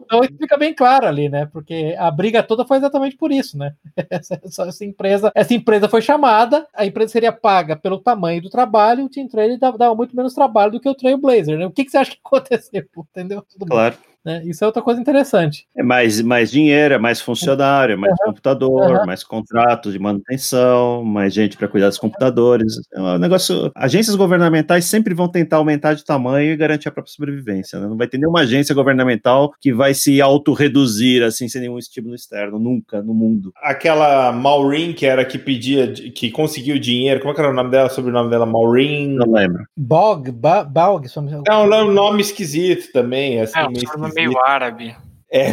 [0.05, 1.45] Então isso fica bem claro ali, né?
[1.45, 3.73] Porque a briga toda foi exatamente por isso, né?
[4.09, 9.05] Essa, essa, empresa, essa empresa foi chamada, a empresa seria paga pelo tamanho do trabalho,
[9.05, 11.65] o Team Trail dava, dava muito menos trabalho do que o Trailblazer, né?
[11.65, 12.83] O que, que você acha que aconteceu?
[12.97, 13.43] Entendeu?
[13.49, 13.95] Tudo claro.
[13.95, 14.09] Bem.
[14.23, 14.43] Né?
[14.45, 15.65] Isso é outra coisa interessante.
[15.75, 18.27] É mais, mais dinheiro, é mais funcionário, é mais uhum.
[18.27, 19.05] computador, uhum.
[19.05, 22.73] mais contratos de manutenção, mais gente para cuidar dos computadores.
[22.93, 23.71] É um negócio.
[23.75, 27.79] Agências governamentais sempre vão tentar aumentar de tamanho e garantir a própria sobrevivência.
[27.79, 27.87] Né?
[27.87, 32.59] Não vai ter nenhuma agência governamental que vai se autorreduzir assim sem nenhum estímulo externo,
[32.59, 33.53] nunca no mundo.
[33.61, 37.71] Aquela Maureen, que era que pedia, que conseguiu dinheiro, como é que era o nome
[37.71, 38.45] dela, sobre o nome dela?
[38.45, 39.15] Maureen?
[39.15, 39.63] Não lembro.
[39.77, 41.07] Bog, ba, Bog.
[41.47, 43.67] É um nome esquisito também, assim, é,
[44.13, 44.95] meio árabe.
[45.31, 45.51] É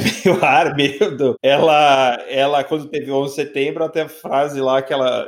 [0.74, 1.36] meio do.
[1.42, 5.26] Ela, ela, quando teve 11 de setembro, até a frase lá, aquela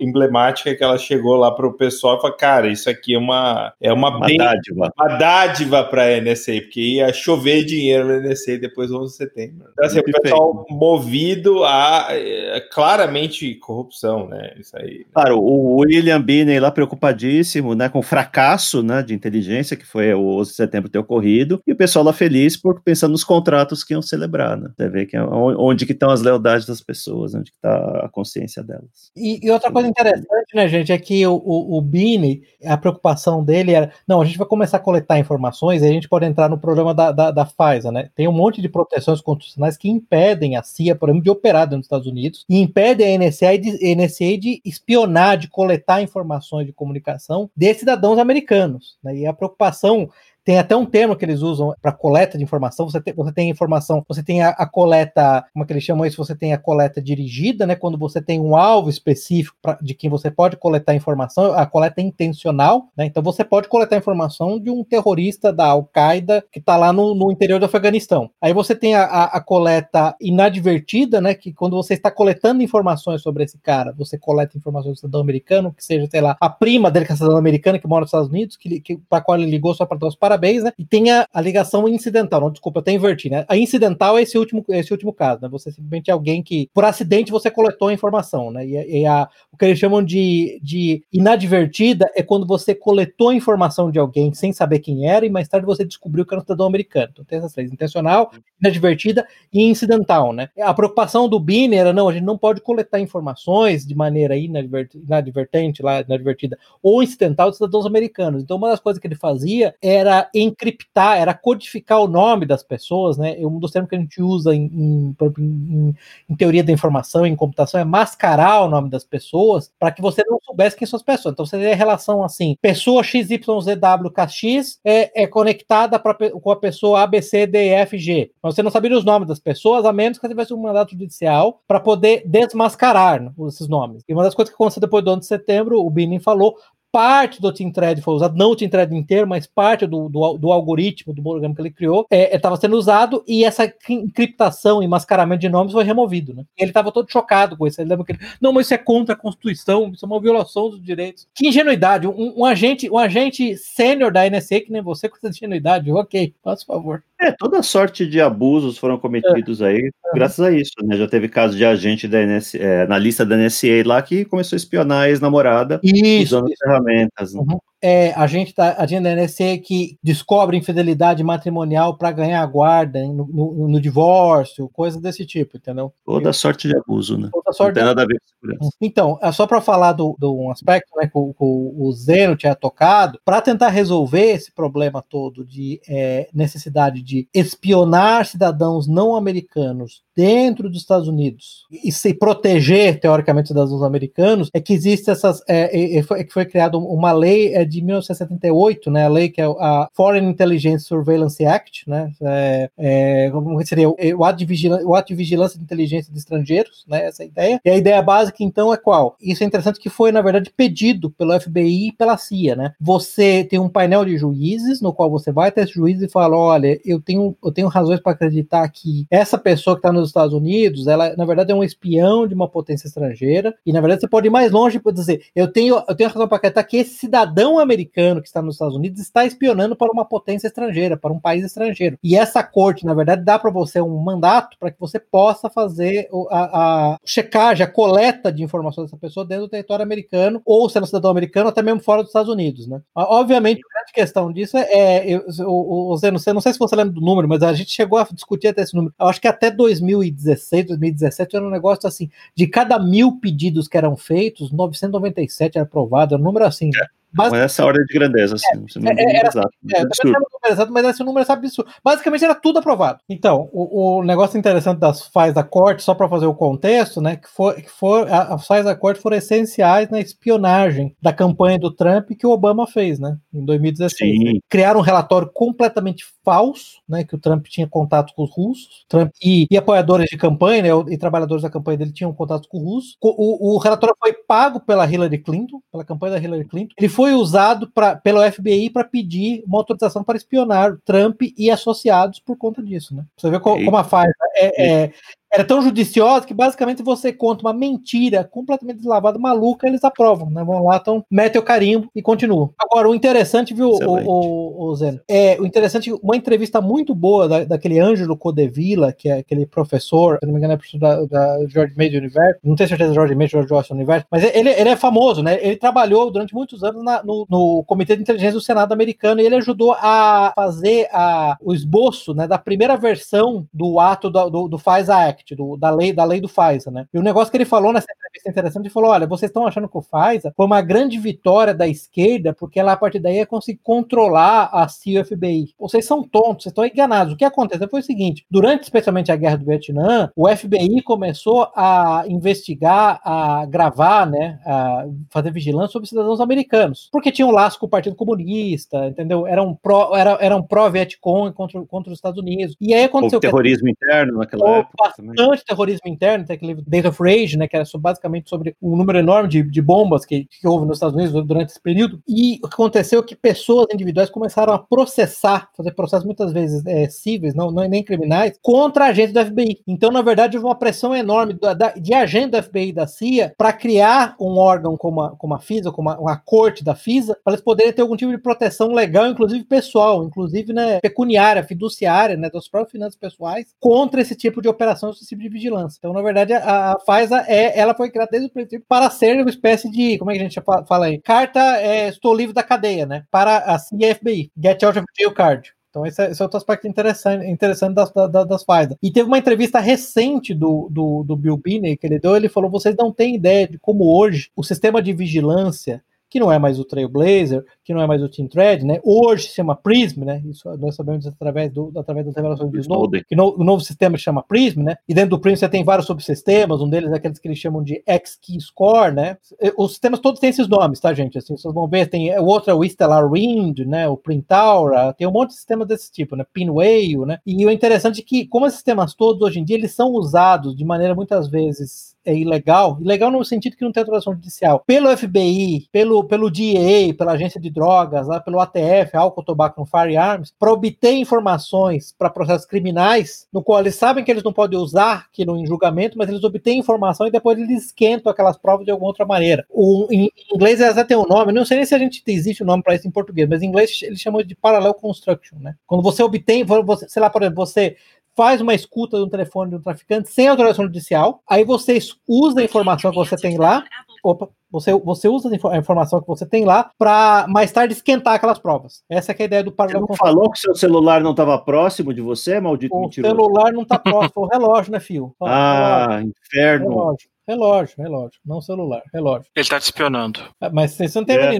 [0.00, 3.72] emblemática que ela chegou lá pro pessoal e falou: Cara, isso aqui é uma.
[3.80, 4.92] É uma, uma bem, dádiva.
[4.96, 9.66] Uma dádiva pra NSA, porque ia chover dinheiro na NSA depois do 11 de setembro.
[9.72, 14.52] Então, assim, o pessoal movido a é, claramente corrupção, né?
[14.58, 15.04] Isso aí.
[15.12, 20.12] Claro, o William Binney lá preocupadíssimo, né, com o fracasso, né, de inteligência que foi
[20.14, 23.63] o 11 de setembro ter ocorrido, e o pessoal lá feliz por pensando nos contratos
[23.72, 24.70] que iam celebrar, né?
[24.76, 28.62] Você vê que é onde que estão as lealdades das pessoas, onde está a consciência
[28.62, 29.10] delas.
[29.16, 33.44] E, e, outra coisa interessante, né, gente, é que o, o, o Bini, a preocupação
[33.44, 36.48] dele era, não, a gente vai começar a coletar informações e a gente pode entrar
[36.48, 38.10] no problema da, da, da Pfizer, né?
[38.14, 41.80] Tem um monte de proteções constitucionais que impedem a CIA, por exemplo, de operar dos
[41.80, 47.50] Estados Unidos e impedem a NSA de, NSA de espionar, de coletar informações de comunicação
[47.56, 48.96] de cidadãos americanos.
[49.02, 49.18] Né?
[49.18, 50.10] E a preocupação
[50.44, 52.88] tem até um termo que eles usam para coleta de informação.
[52.88, 56.04] Você tem, você tem informação, você tem a, a, coleta, como é que eles chamam
[56.04, 56.22] isso?
[56.22, 57.74] Você tem a coleta dirigida, né?
[57.74, 62.00] Quando você tem um alvo específico pra, de quem você pode coletar informação, a coleta
[62.00, 63.06] é intencional, né?
[63.06, 67.32] Então você pode coletar informação de um terrorista da Al-Qaeda que está lá no, no,
[67.32, 68.30] interior do Afeganistão.
[68.40, 71.34] Aí você tem a, a, a, coleta inadvertida, né?
[71.34, 75.72] Que quando você está coletando informações sobre esse cara, você coleta informações do cidadão americano,
[75.72, 78.28] que seja, sei lá, a prima dele que é cidadão americana que mora nos Estados
[78.28, 80.72] Unidos, que, que para qual ele ligou só para dar os parabéns, né?
[80.78, 82.40] E tem a, a ligação incidental.
[82.40, 83.44] Não, desculpa, até inverti, né?
[83.48, 85.48] A incidental é esse último, esse último caso, né?
[85.48, 88.66] Você simplesmente é alguém que, por acidente, você coletou a informação, né?
[88.66, 93.34] E, e a, o que eles chamam de, de inadvertida é quando você coletou a
[93.34, 96.44] informação de alguém sem saber quem era e mais tarde você descobriu que era um
[96.44, 97.08] cidadão americano.
[97.12, 100.48] Então tem essas três: intencional, inadvertida e incidental, né?
[100.60, 105.82] A preocupação do Bini era, não, a gente não pode coletar informações de maneira inadvertente,
[105.82, 108.42] lá, inadvertida, ou incidental de cidadãos americanos.
[108.42, 113.18] Então uma das coisas que ele fazia era encriptar, era codificar o nome das pessoas,
[113.18, 113.36] né?
[113.40, 115.94] Um dos termos que a gente usa em, em, em,
[116.28, 120.22] em teoria da informação, em computação, é mascarar o nome das pessoas para que você
[120.26, 121.32] não soubesse quem são as pessoas.
[121.32, 127.02] Então você tem a relação assim: pessoa XYZWKX é, é conectada pra, com a pessoa
[127.02, 128.32] ABCDEFG.
[128.42, 131.60] Mas você não sabia os nomes das pessoas, a menos que tivesse um mandato judicial
[131.66, 134.02] para poder desmascarar né, esses nomes.
[134.08, 136.56] E uma das coisas que aconteceu depois do ano de setembro, o Binin falou,
[136.94, 140.38] parte do Team Thread foi usado, não o Team Thread inteiro, mas parte do, do,
[140.38, 144.80] do algoritmo, do programa que ele criou, estava é, é sendo usado e essa encriptação
[144.80, 146.32] e mascaramento de nomes foi removido.
[146.32, 146.44] Né?
[146.56, 147.80] Ele estava todo chocado com isso.
[147.80, 150.70] Ele lembra que ele, não, mas isso é contra a Constituição, isso é uma violação
[150.70, 151.26] dos direitos.
[151.34, 152.06] Que ingenuidade!
[152.06, 156.32] Um, um agente, um agente sênior da NSA, que nem você, com essa ingenuidade, ok,
[156.44, 157.02] faça favor.
[157.24, 159.68] É, toda sorte de abusos foram cometidos é.
[159.68, 160.96] aí, graças a isso, né?
[160.96, 164.56] Já teve caso de agente da NSA, é, na lista da NSA lá que começou
[164.56, 165.80] a espionar a ex-namorada
[166.22, 167.32] usando ferramentas.
[167.32, 167.40] Né?
[167.40, 172.46] Uhum é, a gente tá, a gente da NSC que descobre infidelidade matrimonial para ganhar
[172.46, 175.92] guarda no, no, no, divórcio, coisa desse tipo, entendeu?
[176.02, 177.28] Toda sorte de abuso, né?
[177.30, 178.76] Toda sorte Não tem nada a ver com segurança.
[178.80, 182.54] Então, é só para falar do, do um aspecto né, que o, o Zeno tinha
[182.54, 190.02] tocado, para tentar resolver esse problema todo de é, necessidade de espionar cidadãos não americanos
[190.16, 195.42] dentro dos Estados Unidos e se proteger, teoricamente, cidadãos americanos, é que existe essas.
[195.48, 199.44] É, é, foi, foi criada uma lei é, de 1978, né, a lei que é
[199.44, 204.94] a Foreign Intelligence Surveillance Act, né, é, é, como seria o ato, de vigilância, o
[204.94, 207.60] ato de vigilância de inteligência de estrangeiros, né, essa é ideia.
[207.64, 209.16] E a ideia básica, então, é qual?
[209.20, 212.72] Isso é interessante que foi, na verdade, pedido pelo FBI e pela CIA, né.
[212.80, 216.36] Você tem um painel de juízes no qual você vai até esse juiz e fala,
[216.36, 220.34] olha, eu tenho, eu tenho razões para acreditar que essa pessoa que está nos Estados
[220.34, 224.08] Unidos, ela, na verdade, é um espião de uma potência estrangeira, e, na verdade, você
[224.08, 226.94] pode ir mais longe e dizer, eu tenho, eu tenho razão para acreditar que esse
[226.94, 231.20] cidadão americano que está nos Estados Unidos está espionando para uma potência estrangeira, para um
[231.20, 231.98] país estrangeiro.
[232.02, 236.08] E essa corte, na verdade, dá para você um mandato para que você possa fazer
[236.30, 240.86] a, a checagem, a coleta de informações dessa pessoa dentro do território americano, ou sendo
[240.86, 242.80] cidadão americano, até mesmo fora dos Estados Unidos, né?
[242.94, 246.92] Obviamente, a grande questão disso é, eu, o, o Zé, não sei, se você lembra
[246.92, 248.94] do número, mas a gente chegou a discutir até esse número.
[248.98, 249.50] Eu acho que até
[249.94, 255.64] 2016, 2017 era um negócio assim, de cada mil pedidos que eram feitos, 997 era
[255.64, 256.70] aprovado, era um número assim.
[256.76, 257.03] É.
[257.16, 259.50] Mas, essa ordem de grandeza, assim, é, é, era, exato.
[259.74, 261.70] É, é exato, mas esse número é absurdo.
[261.82, 262.98] Basicamente era tudo aprovado.
[263.08, 267.16] Então, o, o negócio interessante das FAIs da corte, só para fazer o contexto, né,
[267.16, 271.70] que, foi, que for, as FAIs da corte foram essenciais na espionagem da campanha do
[271.70, 273.98] Trump que o Obama fez, né, em 2016.
[273.98, 274.40] Sim.
[274.48, 279.10] Criaram um relatório completamente falso, né, que o Trump tinha contato com os russos, Trump
[279.22, 282.64] e, e apoiadores de campanha, né, e trabalhadores da campanha dele tinham contato com os
[282.64, 282.96] russos.
[283.00, 286.88] O, o, o relatório foi pago pela Hillary Clinton pela campanha da Hillary Clinton, ele
[286.88, 292.36] foi usado pra, pelo FBI para pedir uma autorização para espionar Trump e associados por
[292.36, 293.04] conta disso, né?
[293.16, 294.92] Você vê co como a Pfizer é, é,
[295.34, 300.44] era tão judiciosa que basicamente você conta uma mentira completamente deslavada, maluca, eles aprovam, né?
[300.44, 302.50] Vão lá, então metem o carimbo e continuam.
[302.56, 305.00] Agora, o interessante, viu, o, o, o Zeno?
[305.08, 310.18] É, o interessante, uma entrevista muito boa da, daquele Ângelo Codevilla, que é aquele professor,
[310.20, 313.14] se não me engano, é professor da, da George Mason University, não tenho certeza George
[313.16, 315.38] Mason ou George University, mas ele, ele é famoso, né?
[315.42, 319.26] Ele trabalhou durante muitos anos na, no, no, Comitê de Inteligência do Senado americano e
[319.26, 324.48] ele ajudou a fazer a, o esboço né, da primeira versão do ato do, do,
[324.48, 326.86] do FISA Act Act, do, da, lei, da lei do FISA, né?
[326.92, 329.68] E o negócio que ele falou nessa entrevista interessante, ele falou, olha, vocês estão achando
[329.68, 333.26] que o FISA foi uma grande vitória da esquerda, porque ela, a partir daí, ia
[333.26, 335.54] conseguir controlar a CIA-FBI.
[335.58, 337.14] Vocês são tontos, vocês estão enganados.
[337.14, 341.48] O que aconteceu foi o seguinte, durante especialmente a Guerra do Vietnã, o FBI começou
[341.56, 347.58] a investigar, a gravar, né, a fazer vigilância sobre cidadãos americanos, porque tinham um laço
[347.58, 349.26] com o Partido Comunista, entendeu?
[349.26, 352.56] Eram pró, era, eram pró-Vietcong contra, contra os Estados Unidos.
[352.60, 353.18] E aí aconteceu...
[353.18, 353.70] O terrorismo que...
[353.72, 358.28] interno naquela época também antiterrorismo interno, tem aquele Date of Rage, né, que era basicamente
[358.28, 361.60] sobre um número enorme de, de bombas que, que houve nos Estados Unidos durante esse
[361.60, 362.00] período.
[362.08, 366.64] E o que aconteceu é que pessoas individuais começaram a processar, fazer processos muitas vezes
[366.66, 369.58] é, cíveis, não, não nem criminais, contra agentes do FBI.
[369.66, 372.86] Então, na verdade, houve uma pressão enorme da, da, de agentes da FBI e da
[372.86, 376.74] CIA para criar um órgão como a, como a FISA, como a, uma corte da
[376.74, 381.44] FISA, para eles poderem ter algum tipo de proteção legal, inclusive pessoal, inclusive né, pecuniária,
[381.44, 385.78] fiduciária, né, das próprias finanças pessoais, contra esse tipo de operação, esse tipo de vigilância.
[385.78, 389.30] Então, na verdade, a, a é, ela foi criada desde o princípio para ser uma
[389.30, 391.00] espécie de, como é que a gente fala aí?
[391.00, 393.04] Carta, é, estou livre da cadeia, né?
[393.10, 395.52] Para a FBI, Get Out of Jail Card.
[395.74, 398.44] Então, esse é, esse é, outro aspecto interessante, interessante das, das, das.
[398.80, 402.14] E teve uma entrevista recente do, do, do Bill Binney que ele deu.
[402.14, 405.82] Ele falou: vocês não têm ideia de como hoje o sistema de vigilância
[406.14, 408.78] que não é mais o Trailblazer, que não é mais o Team Thread, né?
[408.84, 410.22] Hoje se chama Prism, né?
[410.24, 413.98] Isso nós sabemos através, do, através das revelações do Snowden, que no, o novo sistema
[413.98, 414.76] se chama Prism, né?
[414.88, 417.64] E dentro do Prism você tem vários subsistemas, um deles é aqueles que eles chamam
[417.64, 419.16] de X-Key Score, né?
[419.58, 421.18] Os sistemas todos têm esses nomes, tá, gente?
[421.18, 423.88] Assim, vocês vão ver, tem o outro é o Stellar Wind, né?
[423.88, 426.24] O Printaura, tem um monte de sistemas desse tipo, né?
[426.32, 427.18] Pinwhale, né?
[427.26, 430.54] E o interessante é que, como esses sistemas todos hoje em dia, eles são usados
[430.54, 434.94] de maneira muitas vezes é ilegal, ilegal no sentido que não tem autorização judicial, pelo
[434.96, 440.32] FBI, pelo, pelo DEA, pela agência de drogas, lá, pelo ATF, Álcool, Tobaco no Firearms,
[440.38, 445.06] para obter informações para processos criminais, no qual eles sabem que eles não podem usar
[445.10, 448.88] aquilo em julgamento, mas eles obtêm informação e depois eles esquentam aquelas provas de alguma
[448.88, 449.46] outra maneira.
[449.50, 452.02] O, em, em inglês eles até tem um nome, não sei nem se a gente
[452.06, 455.38] existe um nome para isso em português, mas em inglês eles chamam de parallel construction,
[455.38, 455.54] né?
[455.66, 457.76] Quando você obtém, você, sei lá, por exemplo, você
[458.16, 462.44] faz uma escuta do telefone de um traficante sem autorização judicial, aí você usa a
[462.44, 463.64] informação que você tem lá,
[464.02, 468.38] opa, você, você usa a informação que você tem lá para mais tarde esquentar aquelas
[468.38, 468.84] provas.
[468.88, 469.86] Essa é, é a ideia do paralelo.
[469.86, 473.12] Você não falou que seu celular não estava próximo de você, maldito o mentiroso?
[473.12, 475.14] O celular não está próximo, o relógio, né, fio?
[475.20, 476.12] ah, relógio.
[476.24, 476.68] inferno.
[476.68, 477.08] Relógio.
[477.26, 479.30] Relógio, relógio, não celular, relógio.
[479.34, 480.20] Ele está te espionando.
[480.38, 481.38] Ah, mas você não tem é,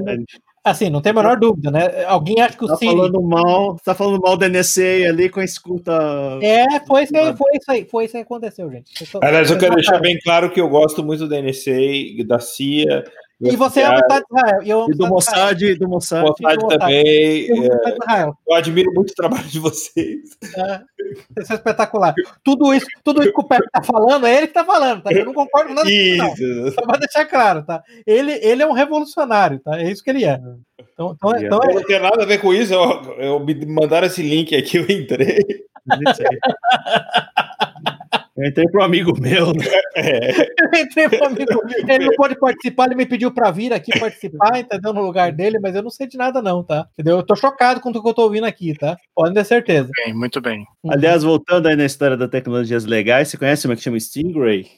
[0.65, 2.05] Assim, não tem a menor dúvida, né?
[2.07, 2.91] Alguém acha que o tá Siri.
[2.91, 5.93] Falando mal, tá falando mal do NSA ali com a escuta.
[6.41, 8.91] É, foi isso aí, foi isso aí, foi isso aí que aconteceu, gente.
[9.21, 11.71] Aliás, eu quero deixar bem claro que eu gosto muito da NSA,
[12.27, 13.05] da CIA,
[13.41, 14.63] e você é Mossad de Israel.
[14.65, 16.23] Eu, e do Mossad, do Mossad.
[16.23, 17.47] Mossad também.
[17.49, 20.21] Eu, é, eu, admiro muito o trabalho de vocês.
[20.57, 20.81] É,
[21.41, 22.15] isso é espetacular.
[22.45, 25.13] Tudo isso, tudo isso que o Pepe tá falando, é ele que tá falando, tá?
[25.13, 27.83] Eu não concordo com nada disso, Só pra deixar claro, tá?
[28.07, 29.81] Ele, ele é um revolucionário, tá?
[29.81, 30.41] É isso que ele é.
[30.93, 31.75] Então, então, então é...
[31.75, 32.73] Não tem nada a ver com isso.
[32.73, 35.45] Eu, eu me mandaram esse link aqui, eu entrei.
[38.37, 39.65] Eu entrei pro amigo meu, né?
[39.97, 40.41] É.
[40.41, 41.95] Eu entrei pro amigo meu.
[41.95, 44.93] Ele não pode participar, ele me pediu pra vir aqui participar, entendeu?
[44.93, 46.89] No lugar dele, mas eu não sei de nada, não, tá?
[46.95, 47.19] Entendeu?
[47.19, 48.97] Eu tô chocado com o que eu tô ouvindo aqui, tá?
[49.15, 49.89] Podem ter certeza.
[50.05, 50.67] Bem, muito bem.
[50.89, 54.69] Aliás, voltando aí na história das tecnologias legais, você conhece uma que chama Stingray?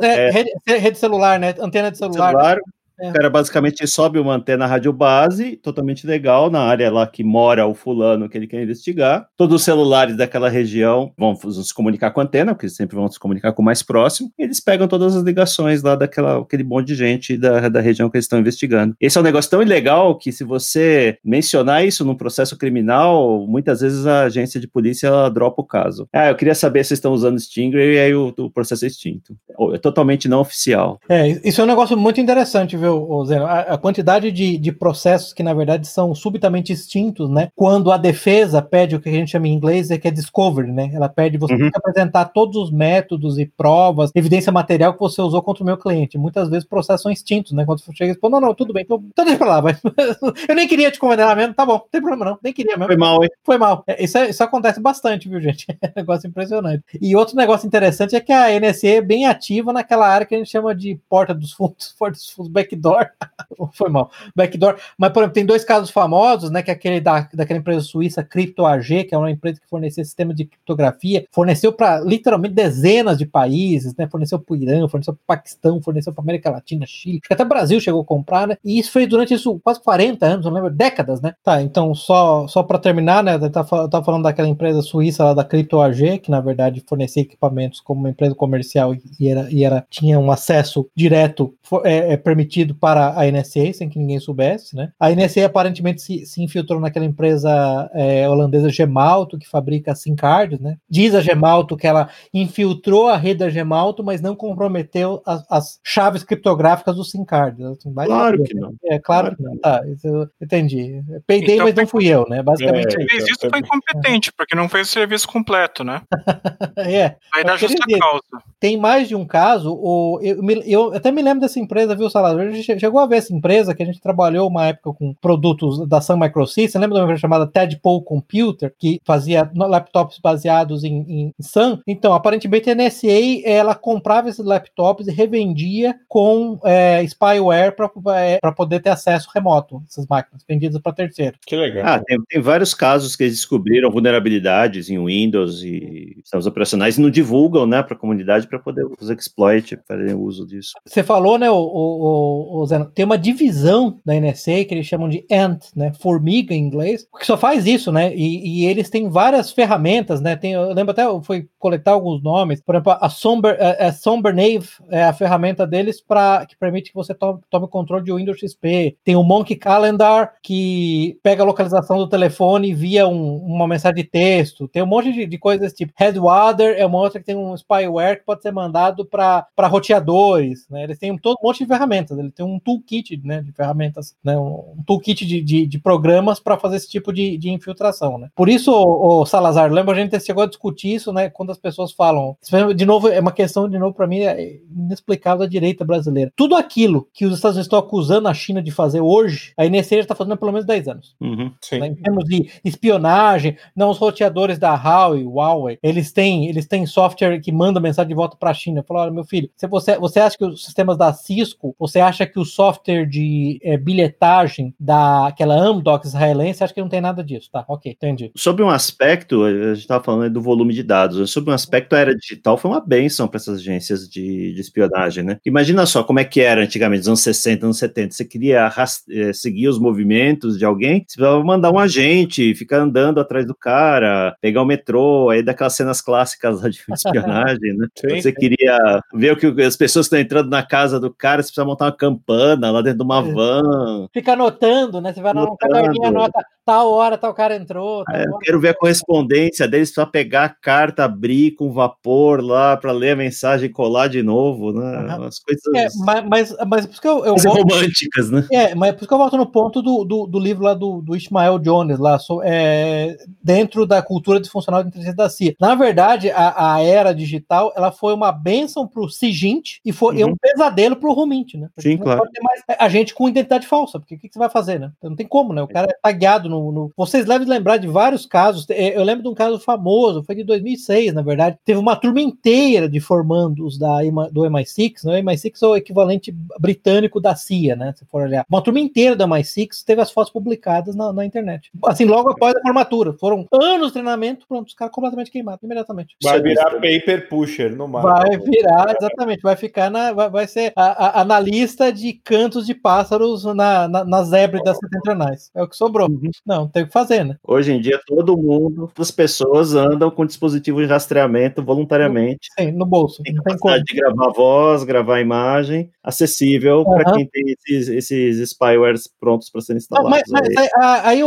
[0.00, 1.54] É, é, rede, rede, celular, né?
[1.60, 2.30] Antena de celular.
[2.30, 2.58] celular?
[3.00, 3.10] É.
[3.10, 7.66] O cara basicamente sobe uma antena rádio base, totalmente legal, na área lá que mora
[7.66, 9.26] o fulano que ele quer investigar.
[9.36, 13.08] Todos os celulares daquela região vão se comunicar com a antena, porque eles sempre vão
[13.08, 16.64] se comunicar com o mais próximo, e eles pegam todas as ligações lá daquela, aquele
[16.64, 18.94] monte de gente da, da região que eles estão investigando.
[19.00, 23.80] Esse é um negócio tão ilegal que se você mencionar isso num processo criminal, muitas
[23.80, 26.08] vezes a agência de polícia dropa o caso.
[26.12, 28.88] Ah, eu queria saber se vocês estão usando Stingray e aí o, o processo é
[28.88, 29.36] extinto.
[29.72, 31.00] É totalmente não oficial.
[31.08, 33.46] É, isso é um negócio muito interessante, viu, Zeno?
[33.46, 37.48] A, a quantidade de, de processos que, na verdade, são subitamente extintos, né?
[37.54, 40.70] Quando a defesa pede o que a gente chama em inglês é que é discovery,
[40.70, 40.90] né?
[40.92, 41.70] Ela pede você uhum.
[41.74, 46.18] apresentar todos os métodos e provas, evidência material que você usou contra o meu cliente.
[46.18, 47.64] Muitas vezes processos são extintos, né?
[47.64, 49.76] Quando você chega e fala, não, não, tudo bem, então, então deixa pra lá, vai.
[50.48, 52.86] Eu nem queria te condenar mesmo, tá bom, não tem problema não, nem queria mesmo.
[52.86, 53.30] Foi mal, hein?
[53.42, 53.84] Foi mal.
[53.86, 55.66] É, isso, é, isso acontece bastante, viu, gente?
[55.84, 56.82] É um negócio impressionante.
[57.00, 60.38] E outro negócio interessante é que a NSA é bem ativa naquela área que a
[60.38, 63.08] gente chama de porta dos fundos, porta dos fundos, backdoor.
[63.72, 64.76] Foi mal, backdoor.
[64.98, 66.62] Mas, por exemplo, tem dois casos famosos, né?
[66.62, 70.34] Que é aquele da, daquela empresa suíça CryptoAG, que é uma empresa que fornecia sistema
[70.34, 74.08] de criptografia, forneceu para literalmente dezenas de países, né?
[74.10, 77.48] Forneceu para o Irã, forneceu para o Paquistão, forneceu para América Latina, Chile, até o
[77.48, 78.56] Brasil chegou a comprar, né?
[78.64, 81.34] E isso foi durante isso quase 40 anos, não lembro, décadas, né?
[81.42, 83.34] Tá, então só, só para terminar, né?
[83.34, 87.80] Eu tava, tava falando daquela empresa suíça lá da CryptoAG, que na verdade fornecia equipamentos
[87.80, 91.54] como uma empresa comercial e era, e era tinha um acesso direto
[91.84, 94.92] é, é, permitido para a NSA, sem que ninguém soubesse, né?
[95.00, 100.60] A NSA aparentemente se, se infiltrou naquela empresa é, holandesa Gemalto, que fabrica SIM cards,
[100.60, 100.76] né?
[100.88, 105.80] Diz a Gemalto que ela infiltrou a rede da Gemalto, mas não comprometeu as, as
[105.82, 107.62] chaves criptográficas do SIM card.
[108.06, 108.74] Claro que não.
[108.84, 109.56] É, claro, claro que não.
[109.58, 111.02] Tá, eu entendi.
[111.26, 112.42] Peidei, então, mas não fui eu, né?
[112.42, 112.94] Basicamente.
[113.00, 116.02] É, fez isso foi incompetente, porque não fez o serviço completo, né?
[116.78, 117.16] é.
[117.32, 118.22] Vai dar justa dizer, causa.
[118.60, 122.38] Tem mais de um caso, o, eu, eu, até me lembro dessa empresa, viu, Salado?
[122.54, 126.00] Gente chegou a ver essa empresa que a gente trabalhou uma época com produtos da
[126.00, 131.34] Sun Microsystems, lembra de uma empresa chamada Tadpole Computer, que fazia laptops baseados em, em
[131.40, 131.78] Sun?
[131.86, 138.38] Então, aparentemente a NSA, ela comprava esses laptops e revendia com é, spyware para é,
[138.54, 141.36] poder ter acesso remoto, essas máquinas vendidas para terceiro.
[141.46, 141.84] Que legal.
[141.86, 147.00] Ah, tem, tem vários casos que eles descobriram vulnerabilidades em Windows e sistemas operacionais e
[147.00, 150.72] não divulgam, né, para a comunidade para poder os exploit fazer uso disso.
[150.84, 155.08] Você falou, né, o, o, o Zeno, tem uma divisão da NSA que eles chamam
[155.08, 159.08] de ANT, né, formiga em inglês, que só faz isso, né, e, e eles têm
[159.08, 163.56] várias ferramentas, né, tem, eu lembro até, foi coletar alguns nomes, por exemplo, a Somber,
[163.60, 168.04] a, a Sombernave é a ferramenta deles para que permite que você tome, tome controle
[168.04, 173.36] de Windows XP, tem o Monkey Calendar, que pega a localização do telefone via um,
[173.38, 175.92] uma mensagem de texto, tem um monte de, de coisas tipo.
[175.96, 180.84] Headwater é uma outra que tem um spyware que pode ser mandado para roteadores, né?
[180.84, 184.36] Eles têm todo um monte de ferramentas, ele tem um toolkit né, de ferramentas, né?
[184.38, 188.18] um toolkit de, de, de programas para fazer esse tipo de, de infiltração.
[188.18, 188.28] Né?
[188.34, 191.30] Por isso, o, o, Salazar, lembra a gente chegou a discutir isso, né?
[191.30, 192.36] Quando as pessoas falam,
[192.74, 196.32] de novo, é uma questão, de novo, para mim, é inexplicável da direita brasileira.
[196.36, 199.96] Tudo aquilo que os Estados Unidos estão acusando a China de fazer hoje, a NSA
[199.96, 201.16] está fazendo há pelo menos 10 anos.
[201.20, 201.86] Uhum, né?
[201.86, 207.40] Em termos de espionagem, não os roteadores da Huawei, Huawei, eles têm, eles têm software
[207.40, 208.84] que manda mensagem de volta para a China.
[208.86, 212.38] Falaram, meu filho, se você, você acha que os sistemas da Cisco, você acha que
[212.38, 217.64] o software de é, bilhetagem daquela Amdocs israelense, acha que não tem nada disso, tá?
[217.68, 218.30] Ok, entendi.
[218.36, 221.98] Sobre um aspecto, a gente estava falando do volume de dados, sobre um aspecto, a
[221.98, 225.38] era digital foi uma benção para essas agências de, de, espionagem, né?
[225.44, 228.70] Imagina só como é que era antigamente, nos anos 60, anos 70, você queria
[229.10, 233.54] é, seguir os movimentos de alguém, você precisava mandar um agente, ficar andando atrás do
[233.54, 237.86] cara, pegar o metrô, aí daquelas cenas clássicas lá de espionagem, né?
[237.94, 238.34] Sim, você sim.
[238.34, 241.86] queria ver o que as pessoas estão entrando na casa do cara, você precisa montar
[241.86, 243.32] uma campana lá dentro de uma é.
[243.32, 244.08] van.
[244.12, 245.12] Fica anotando, né?
[245.12, 248.04] Você vai no caderninho, anota tal hora, tal cara entrou.
[248.04, 252.42] Tal é, eu quero ver a correspondência deles para pegar a carta, abrir com vapor
[252.42, 255.16] lá, para ler a mensagem e colar de novo, né?
[255.16, 255.24] Uhum.
[255.24, 255.62] As coisas.
[255.74, 257.24] É, mas, mas, mas por isso que eu.
[257.24, 257.62] eu volto...
[257.62, 258.46] românticas, né?
[258.52, 261.02] É, mas por isso que eu volto no ponto do, do, do livro lá do,
[261.02, 265.54] do Ismael Jones, lá, so, é, dentro da cultura disfuncional de inteligência da CIA.
[265.60, 270.22] Na verdade, a, a era digital ela foi uma benção para o Sigint e foi
[270.22, 270.30] uhum.
[270.30, 271.68] um pesadelo para o Rumint, né?
[271.74, 272.20] Porque Sim, claro.
[272.20, 274.78] Pode ter mais a gente com identidade falsa, porque o que, que, você vai fazer,
[274.78, 274.90] né?
[275.02, 275.62] Não tem como, né?
[275.62, 276.92] O cara é tagueado no, no...
[276.96, 278.66] Vocês devem lembrar de vários casos.
[278.70, 281.58] É, eu lembro de um caso famoso, foi de 2006, na verdade.
[281.64, 283.98] Teve uma turma inteira de formandos da,
[284.30, 285.20] do MI6, né?
[285.20, 287.92] O MI6 é o equivalente britânico da CIA, né?
[287.96, 288.44] Se for olhar.
[288.48, 291.70] Uma turma inteira da MI6 teve as fotos publicadas na, na internet.
[291.84, 293.12] Assim, logo após a formatura.
[293.12, 296.16] Foram anos de treinamento, pronto, os caras completamente queimados, imediatamente.
[296.22, 298.02] Vai virar paper pusher no mar.
[298.02, 299.42] Vai virar, exatamente.
[299.42, 300.12] Vai ficar na.
[300.12, 305.50] Vai, vai ser a, a analista de cantos de pássaros na, na, nas hébridas setentrionais.
[305.54, 306.08] É o que sobrou.
[306.08, 306.30] Uhum.
[306.44, 307.36] Não, tem o que fazer, né?
[307.42, 312.48] Hoje em dia, todo mundo, as pessoas andam com dispositivo de rastreamento voluntariamente.
[312.58, 313.22] Sim, no bolso.
[313.22, 316.94] Tem capacidade de gravar voz, gravar imagem, acessível uhum.
[316.94, 320.10] para quem tem esses, esses spywares prontos para serem instalados.
[320.10, 320.68] Mas, mas aí,
[321.04, 321.22] aí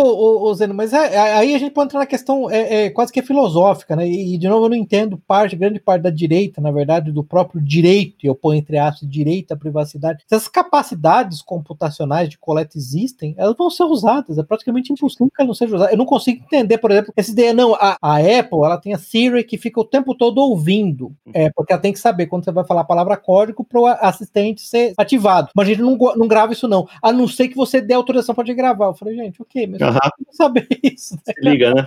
[0.56, 3.24] Zeno, mas é, aí a gente pode entrar na questão é, é, quase que é
[3.24, 4.08] filosófica, né?
[4.08, 7.62] E, de novo, eu não entendo parte, grande parte da direita, na verdade, do próprio
[7.62, 10.24] direito, eu ponho entre aspas, direito à privacidade.
[10.30, 14.38] Essa essas capacidades computacionais de coleta existem, elas vão ser usadas.
[14.38, 15.94] É praticamente impossível que elas não sejam usadas.
[15.94, 18.98] Eu não consigo entender, por exemplo, essa ideia, não, a, a Apple, ela tem a
[18.98, 22.52] Siri que fica o tempo todo ouvindo, é, porque ela tem que saber quando você
[22.52, 25.50] vai falar a palavra código para o assistente ser ativado.
[25.56, 28.34] Mas a gente não, não grava isso não, a não ser que você dê autorização
[28.34, 28.88] para gravar.
[28.88, 29.88] Eu falei, gente, ok, mas uhum.
[29.88, 31.16] eu não saber isso.
[31.16, 31.22] Né?
[31.26, 31.86] Se liga, né?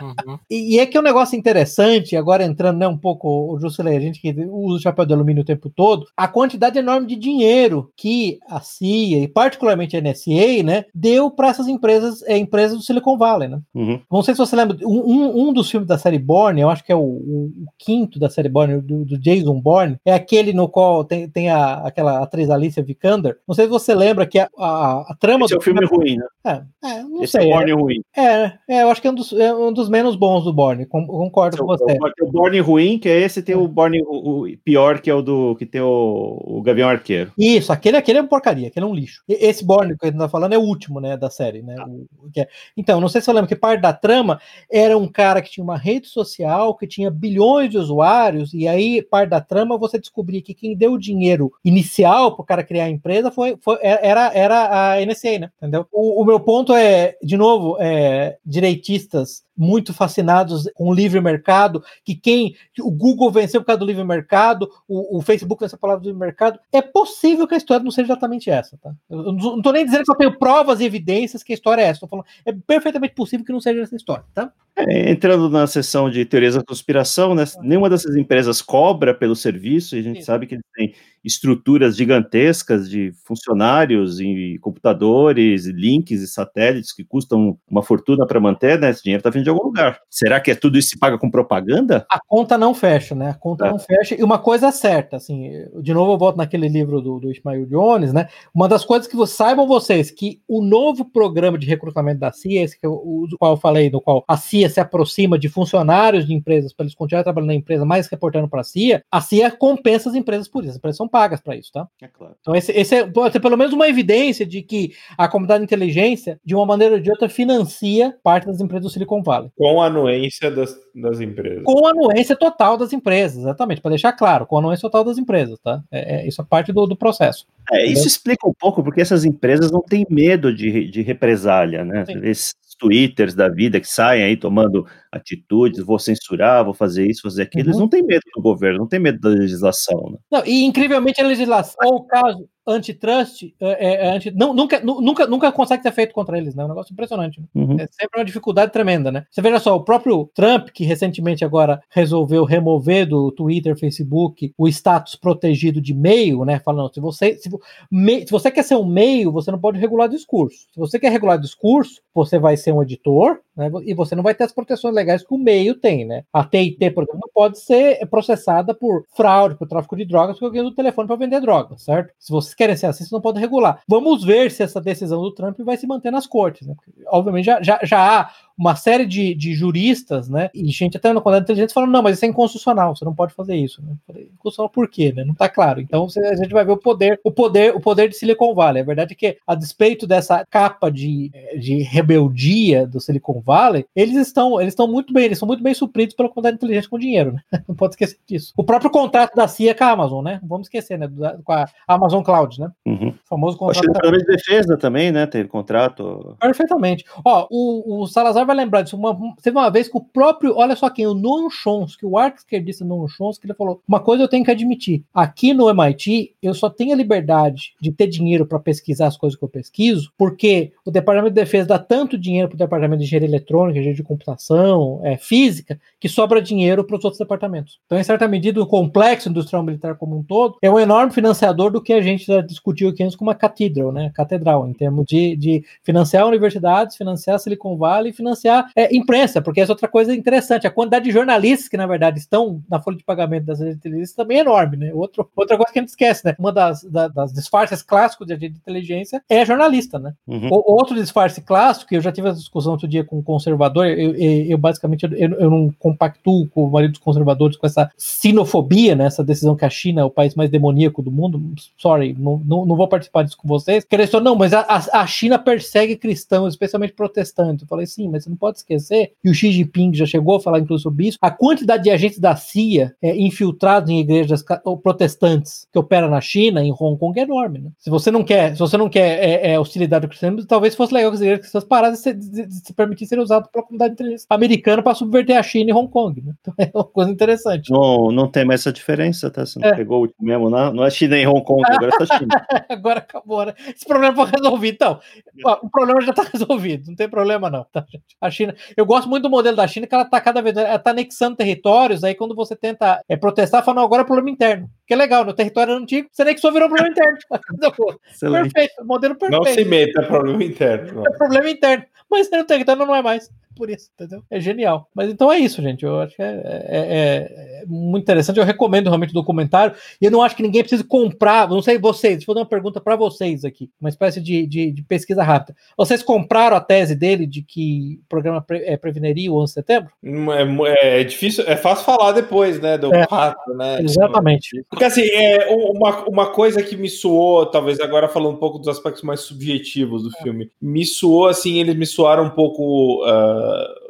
[0.00, 0.38] Uhum.
[0.50, 3.96] E, e, é que é um negócio interessante, agora entrando né, um pouco, o Jusilei,
[3.96, 7.16] a gente que usa o chapéu de alumínio o tempo todo, a quantidade enorme de
[7.16, 12.78] dinheiro que a CIA e particularmente a NSA, né, deu para essas empresas, é, empresas
[12.78, 13.60] do Silicon Valley, né?
[13.74, 14.00] Uhum.
[14.10, 16.92] Não sei se você lembra, um, um dos filmes da série Bourne, eu acho que
[16.92, 20.68] é o, o, o quinto da série Bourne, do, do, Jason Bourne, é aquele no
[20.68, 23.38] qual tem, tem a, aquela atriz Alicia Vikander.
[23.46, 25.86] Não sei se você lembra que a, a, a trama Esse do é um filme,
[25.86, 26.26] filme ruim, né?
[26.44, 27.48] É, é não Esse sei.
[27.48, 28.02] É Bourne é, ruim.
[28.16, 30.86] É, é, eu acho que é um dos, é um dos menos bons do Bourne,
[30.86, 31.84] concordo com você.
[31.84, 35.14] Tem o Bourne ruim, que é esse, tem o Bourne o, o, pior, que é
[35.14, 37.32] o do que tem o, o Gavião Arqueiro.
[37.38, 39.22] Isso, aquele, aquele é porcaria, aquele é um lixo.
[39.28, 41.76] Esse Bourne que a gente tá falando é o último, né, da série, né?
[41.78, 41.86] Ah.
[41.86, 42.06] O,
[42.36, 42.48] é.
[42.76, 45.64] Então, não sei se você lembra que parte da trama era um cara que tinha
[45.64, 50.42] uma rede social, que tinha bilhões de usuários, e aí, parte da trama, você descobria
[50.42, 54.32] que quem deu o dinheiro inicial para o cara criar a empresa foi, foi, era,
[54.34, 55.50] era a NSA, né?
[55.58, 55.86] Entendeu?
[55.92, 61.82] O, o meu ponto é, de novo, é, direitistas muito fascinados com o livre mercado,
[62.04, 65.88] que quem o Google venceu por causa do livre mercado, o, o Facebook venceu por
[65.88, 66.58] causa do livre mercado.
[66.72, 68.92] É possível que a história não seja exatamente essa, tá?
[69.10, 71.86] Eu não estou nem dizendo que eu tenho provas e evidências que a história é
[71.86, 72.06] essa.
[72.06, 74.52] Falando, é perfeitamente possível que não seja essa história, tá?
[74.74, 79.94] É, entrando na seção de teorias da conspiração, né, nenhuma dessas empresas cobra pelo serviço,
[79.94, 80.24] e a gente Sim.
[80.24, 87.04] sabe que eles têm estruturas gigantescas de funcionários e computadores, e links e satélites que
[87.04, 88.90] custam uma fortuna para manter, né?
[88.90, 90.00] Esse dinheiro está vindo de algum lugar.
[90.10, 92.06] Será que é tudo isso se paga com propaganda?
[92.10, 93.30] A conta não fecha, né?
[93.30, 93.70] A conta é.
[93.70, 94.14] não fecha.
[94.18, 97.66] E uma coisa é certa, assim, de novo eu volto naquele livro do, do Ismael
[97.66, 98.28] Jones, né?
[98.54, 102.78] Uma das coisas que saibam vocês que o novo programa de recrutamento da CIA, esse
[102.78, 106.34] que eu, o qual eu falei, no qual a CIA se aproxima de funcionários de
[106.34, 110.08] empresas para eles continuarem trabalhando na empresa, mais reportando para a CIA, a CIA compensa
[110.08, 110.72] as empresas por isso.
[110.72, 111.86] As empresas são pagas para isso, tá?
[112.00, 112.34] É claro.
[112.40, 115.64] Então, esse, esse é, pode ser pelo menos uma evidência de que a comunidade de
[115.64, 119.31] inteligência, de uma maneira ou de outra, financia parte das empresas do Silicon Valley.
[119.56, 121.62] Com a anuência das, das empresas.
[121.64, 125.18] Com a anuência total das empresas, exatamente, para deixar claro, com a anuência total das
[125.18, 125.82] empresas, tá?
[125.90, 127.46] É, é, isso é parte do, do processo.
[127.70, 132.04] É, isso explica um pouco porque essas empresas não têm medo de, de represália, né?
[132.06, 132.20] Sim.
[132.24, 137.42] Esses twitters da vida que saem aí tomando atitudes, vou censurar, vou fazer isso, fazer
[137.42, 137.70] aquilo, uhum.
[137.70, 140.10] eles não têm medo do governo, não têm medo da legislação.
[140.10, 140.18] Né?
[140.30, 145.52] Não, e incrivelmente a legislação, o caso, antitrust é, é, anti, não, nunca, nunca, nunca
[145.52, 146.62] consegue ser feito contra eles, né?
[146.62, 147.40] É um negócio impressionante.
[147.40, 147.46] Né?
[147.54, 147.76] Uhum.
[147.78, 149.24] É sempre uma dificuldade tremenda, né?
[149.30, 154.68] Você veja só, o próprio Trump, que recentemente agora resolveu remover do Twitter, Facebook, o
[154.68, 156.60] status protegido de meio, né?
[156.60, 157.50] Falando, se você, se,
[157.90, 160.66] me, se você quer ser um meio, você não pode regular discurso.
[160.72, 163.70] Se você quer regular discurso, você vai ser um editor, né?
[163.84, 166.24] E você não vai ter as proteções legais que o meio tem, né?
[166.32, 170.44] A TIT, por exemplo, não pode ser processada por fraude, por tráfico de drogas, porque
[170.44, 172.12] alguém usa o telefone para vender drogas, certo?
[172.18, 173.80] Se você vocês querem ser assim, vocês não podem regular.
[173.88, 176.66] Vamos ver se essa decisão do Trump vai se manter nas cortes.
[176.66, 176.74] Né?
[176.74, 180.50] Porque, obviamente, já, já, já há uma série de, de juristas, né?
[180.54, 183.34] E gente até no Conselho inteligente falando, não, mas isso é inconstitucional, você não pode
[183.34, 183.82] fazer isso.
[183.82, 183.94] Né?
[184.06, 185.12] Falei, inconstitucional por quê?
[185.14, 185.24] Né?
[185.24, 185.80] Não está claro.
[185.80, 188.82] Então você, a gente vai ver o poder, o poder, o poder de Silicon Valley.
[188.82, 194.16] A verdade é que, a despeito dessa capa de, de rebeldia do Silicon Valley, eles
[194.16, 197.32] estão, eles estão muito bem, eles são muito bem supridos pela quantidade inteligente com dinheiro,
[197.32, 197.42] né?
[197.68, 198.52] Não pode esquecer disso.
[198.56, 200.38] O próprio contrato da CIA com a Amazon, né?
[200.42, 201.10] Não vamos esquecer, né?
[201.44, 202.70] Com a Amazon Cloud, né?
[202.86, 203.08] Uhum.
[203.08, 203.84] O famoso contrato.
[203.84, 204.18] Acho que da...
[204.18, 205.26] de defesa também, né?
[205.26, 206.36] Teve contrato.
[206.40, 207.04] Perfeitamente.
[207.24, 208.96] Ó, o, o Salazar vai lembrar disso.
[208.96, 212.38] Uma, teve uma vez que o próprio, olha só quem, o Noam Chomsky, o arco
[212.38, 216.54] esquerdista Noam Chomsky, ele falou: uma coisa eu tenho que admitir, aqui no MIT eu
[216.54, 220.72] só tenho a liberdade de ter dinheiro para pesquisar as coisas que eu pesquiso, porque
[220.84, 224.02] o Departamento de Defesa dá tanto dinheiro para o Departamento de Engenharia Eletrônica, Engenharia de
[224.02, 227.78] Computação, é, Física, que sobra dinheiro para os outros departamentos.
[227.86, 231.70] Então, em certa medida, o complexo industrial militar como um todo é um enorme financiador
[231.70, 234.10] do que a gente já discutiu aqui antes com uma catedral, né?
[234.14, 239.60] Catedral, em termos de, de financiar universidades, financiar Silicon Valley e financiar é, imprensa, porque
[239.60, 240.66] essa é outra coisa interessante.
[240.66, 243.88] A quantidade de jornalistas que, na verdade, estão na folha de pagamento das agências de
[243.88, 244.92] inteligência também é enorme, né?
[244.94, 246.34] Outro, outra coisa que a gente esquece, né?
[246.38, 250.14] Uma das, da, das disfarces clássicos de agente de inteligência é jornalista, né?
[250.26, 250.48] Uhum.
[250.50, 253.86] O, outro disfarce clássico, que eu já tive essa discussão outro dia com um conservador,
[253.86, 257.90] eu, eu, eu basicamente eu, eu, não compactuo com o marido dos conservadores com essa
[257.96, 259.06] sinofobia, né?
[259.06, 261.40] Essa decisão que a China é o país mais demoníaco do mundo.
[261.76, 263.84] Sorry, não, não, não vou participar disso com vocês.
[263.84, 267.62] Que eles não, mas a, a China persegue cristãos, especialmente protestantes.
[267.62, 270.40] Eu falei, sim, mas Você não pode esquecer, e o Xi Jinping já chegou a
[270.40, 274.44] falar inclusive sobre isso, a quantidade de agentes da CIA é, infiltrados em igrejas
[274.82, 277.58] protestantes que operam na China, em Hong Kong, é enorme.
[277.60, 277.70] Né?
[277.78, 280.94] Se você não quer, se você não quer é, é, hostilidade ao cristianismo, talvez fosse
[280.94, 283.96] legal que as igrejas cristãs parassem de, de, de, se permitir serem usadas pela comunidade
[284.28, 286.20] americana para subverter a China e Hong Kong.
[286.20, 286.32] Né?
[286.40, 287.70] Então é uma coisa interessante.
[287.70, 289.44] Não, não tem mais essa diferença, tá?
[289.44, 289.74] Você não é.
[289.74, 292.46] pegou o último mesmo, não, não é China e Hong Kong, agora é só China.
[292.68, 293.54] agora acabou, né?
[293.68, 294.74] Esse problema foi resolvido.
[294.74, 295.00] Então,
[295.44, 298.11] ó, o problema já está resolvido, não tem problema não, tá, gente?
[298.20, 300.78] A China, eu gosto muito do modelo da China, que ela está cada vez, ela
[300.78, 304.70] tá anexando territórios, aí quando você tenta é, protestar, fala, não, agora é problema interno.
[304.86, 307.18] Que é legal, no território antigo, você nem que só virou problema interno.
[308.20, 309.44] perfeito, modelo perfeito.
[309.44, 311.04] Não se meta, é problema interno.
[311.06, 311.84] É problema interno.
[312.10, 314.22] Mas no território não é mais por isso, entendeu?
[314.30, 314.88] É genial.
[314.94, 315.84] Mas então é isso, gente.
[315.84, 318.38] Eu acho que é, é, é, é muito interessante.
[318.38, 319.74] Eu recomendo realmente o documentário.
[320.00, 321.48] E eu não acho que ninguém precise comprar.
[321.48, 324.70] Não sei vocês, deixa eu fazer uma pergunta para vocês aqui, uma espécie de, de,
[324.70, 325.56] de, pesquisa rápida.
[325.76, 329.54] Vocês compraram a tese dele de que o programa pre, é, preveneria o 11 de
[329.54, 329.92] setembro?
[330.02, 332.76] É, é, difícil, é fácil falar depois, né?
[332.78, 333.80] Do é, fato, né?
[333.82, 334.64] Exatamente.
[334.72, 338.68] Porque assim, é uma, uma coisa que me soou, talvez agora falando um pouco dos
[338.68, 343.04] aspectos mais subjetivos do filme, me soou assim, eles me soaram um pouco.
[343.04, 343.82] Uh,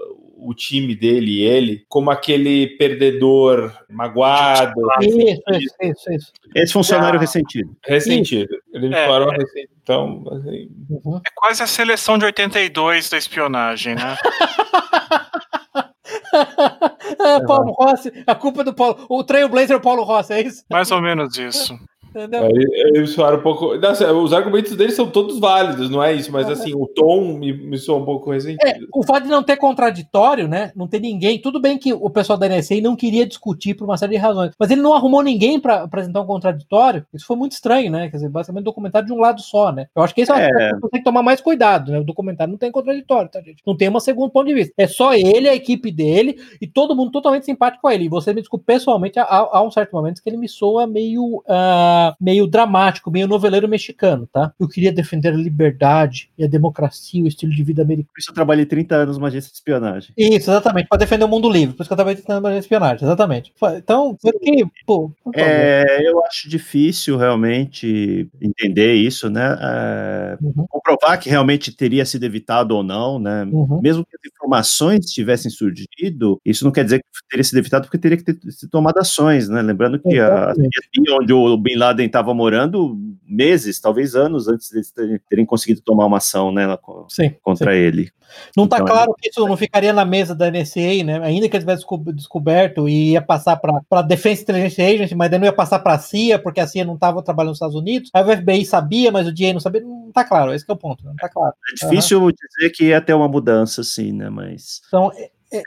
[0.44, 4.82] o time dele e ele como aquele perdedor magoado.
[5.00, 6.32] Isso, isso, isso, isso.
[6.52, 7.76] Esse funcionário ah, ressentido.
[7.86, 8.52] Ressentido.
[8.74, 9.36] Ele é, parou é.
[9.36, 9.72] ressentido.
[9.80, 10.68] Então, assim...
[10.90, 11.18] uhum.
[11.18, 14.16] É quase a seleção de 82 da espionagem, né?
[17.18, 19.04] é, Paulo Rossi, a culpa é do Paulo.
[19.08, 20.64] O Trailblazer é o Paulo Rossi, é isso?
[20.70, 21.78] Mais ou menos isso.
[22.14, 22.48] Entendeu?
[22.94, 23.76] Eles soaram um pouco.
[23.78, 26.30] Nossa, os argumentos deles são todos válidos, não é isso?
[26.30, 28.66] Mas assim, o tom me, me soa um pouco resentido.
[28.66, 30.72] É, o fato de não ter contraditório, né?
[30.76, 31.40] Não ter ninguém.
[31.40, 34.52] Tudo bem que o pessoal da NSA não queria discutir por uma série de razões,
[34.58, 37.06] mas ele não arrumou ninguém para apresentar um contraditório.
[37.14, 38.10] Isso foi muito estranho, né?
[38.10, 39.86] Quer dizer, basicamente documentário de um lado só, né?
[39.94, 40.70] Eu acho que esse é, é.
[40.90, 41.98] tem que tomar mais cuidado, né?
[41.98, 43.62] O documentário não tem contraditório, tá, gente?
[43.66, 44.74] Não tem uma segundo ponto de vista.
[44.76, 48.04] É só ele, a equipe dele e todo mundo totalmente simpático com ele.
[48.04, 51.38] E você me desculpe pessoalmente, há, há um certo momento que ele me soa meio.
[51.38, 54.52] Uh, meio dramático, meio noveleiro mexicano, tá?
[54.58, 58.12] Eu queria defender a liberdade e a democracia, o estilo de vida americano.
[58.12, 60.12] Por isso eu trabalhei 30 anos numa agência de espionagem.
[60.16, 61.74] Isso, exatamente, para defender o mundo livre.
[61.74, 63.52] Por isso que eu trabalhei 30 anos numa agência de espionagem, exatamente.
[63.76, 69.58] Então, que, pô, é, eu acho difícil realmente entender isso, né?
[69.60, 70.66] É, uhum.
[70.68, 73.44] Comprovar que realmente teria sido evitado ou não, né?
[73.44, 73.80] Uhum.
[73.80, 77.98] Mesmo que as informações tivessem surgido, isso não quer dizer que teria sido evitado porque
[77.98, 79.62] teria que ter sido tomado ações, né?
[79.62, 80.80] Lembrando que Exatamente.
[81.08, 86.06] a, onde o Bin Laden estava morando meses, talvez anos antes de terem conseguido tomar
[86.06, 86.66] uma ação né,
[87.08, 87.78] sim, contra sim.
[87.78, 88.10] ele.
[88.56, 91.20] Não está então, claro que isso não ficaria na mesa da NSA, né?
[91.22, 91.84] Ainda que ele tivesse
[92.14, 95.98] descoberto e ia passar para a Defense Intelligence Agency, mas não ia passar para a
[95.98, 98.10] CIA, porque a CIA não estava trabalhando nos Estados Unidos.
[98.12, 99.80] Aí o FBI sabia, mas o DA não sabia.
[99.80, 101.54] Não está claro, esse é o ponto, não está claro.
[101.70, 102.30] É difícil uhum.
[102.30, 104.28] dizer que ia ter uma mudança, sim, né?
[104.30, 104.80] Mas.
[104.88, 105.10] Então,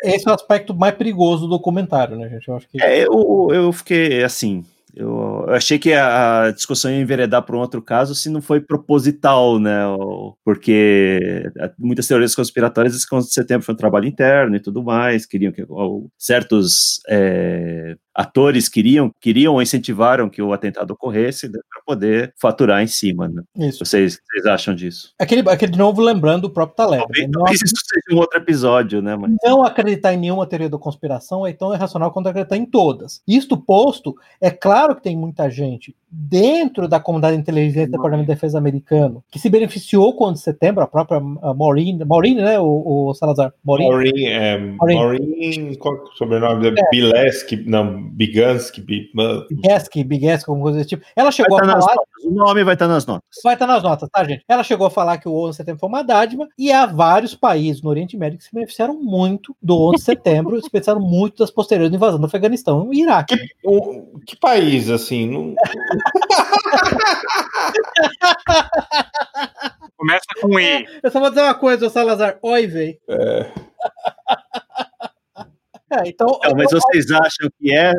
[0.04, 2.48] esse é o aspecto mais perigoso do documentário, né, gente?
[2.48, 2.82] Eu acho que.
[2.82, 4.64] É, eu, eu fiquei assim
[4.96, 9.60] eu, achei que a discussão ia enveredar para um outro caso se não foi proposital,
[9.60, 9.82] né?
[10.43, 15.26] Porque muitas teorias conspiratórias esse 11 de setembro foi um trabalho interno e tudo mais,
[15.26, 15.66] queriam que
[16.18, 22.82] certos é, atores queriam, queriam ou incentivaram que o atentado ocorresse né, para poder faturar
[22.82, 23.28] em cima.
[23.28, 23.43] Né?
[23.57, 23.84] Isso.
[23.84, 25.13] Vocês, vocês acham disso?
[25.20, 27.03] Aquele, aquele de novo lembrando o próprio Taleb.
[27.03, 27.32] Talvez, né?
[27.34, 29.16] talvez isso seja um outro episódio, né?
[29.16, 29.34] Mas...
[29.43, 33.22] Não acreditar em nenhuma teoria da conspiração é tão irracional quanto acreditar em todas.
[33.28, 38.34] Isto posto, é claro que tem muita gente dentro da comunidade inteligente do Departamento de
[38.34, 43.09] Defesa americano que se beneficiou com o de setembro, a própria Maureen, Maureen, né, o,
[43.09, 43.53] o Salazar?
[43.63, 44.97] Maureen, Maureen, é, Maureen.
[44.97, 46.68] Maureen qual é o sobrenome?
[46.68, 46.89] É.
[46.89, 51.06] Bileski, não, Bigansky, Bigansky, Bigansky, alguma coisa desse tipo.
[51.16, 51.95] Ela chegou a falar.
[52.24, 53.24] O nome vai estar nas notas.
[53.43, 54.43] Vai estar nas notas, tá, gente?
[54.47, 57.36] Ela chegou a falar que o 11 de setembro foi uma dádiva e há vários
[57.36, 61.38] países no Oriente Médio que se beneficiaram muito do 11 de setembro, se beneficiaram muito
[61.38, 63.38] das posteriores invasões do Afeganistão e Iraque.
[63.38, 65.30] Que, o, que país, assim?
[65.30, 65.56] Não...
[69.97, 70.86] Começa com E.
[71.01, 72.38] Eu só vou dizer uma coisa, Salazar.
[72.41, 72.99] Oi, véi.
[73.08, 73.51] É.
[75.92, 77.94] É, então, Não, mas vocês acham que é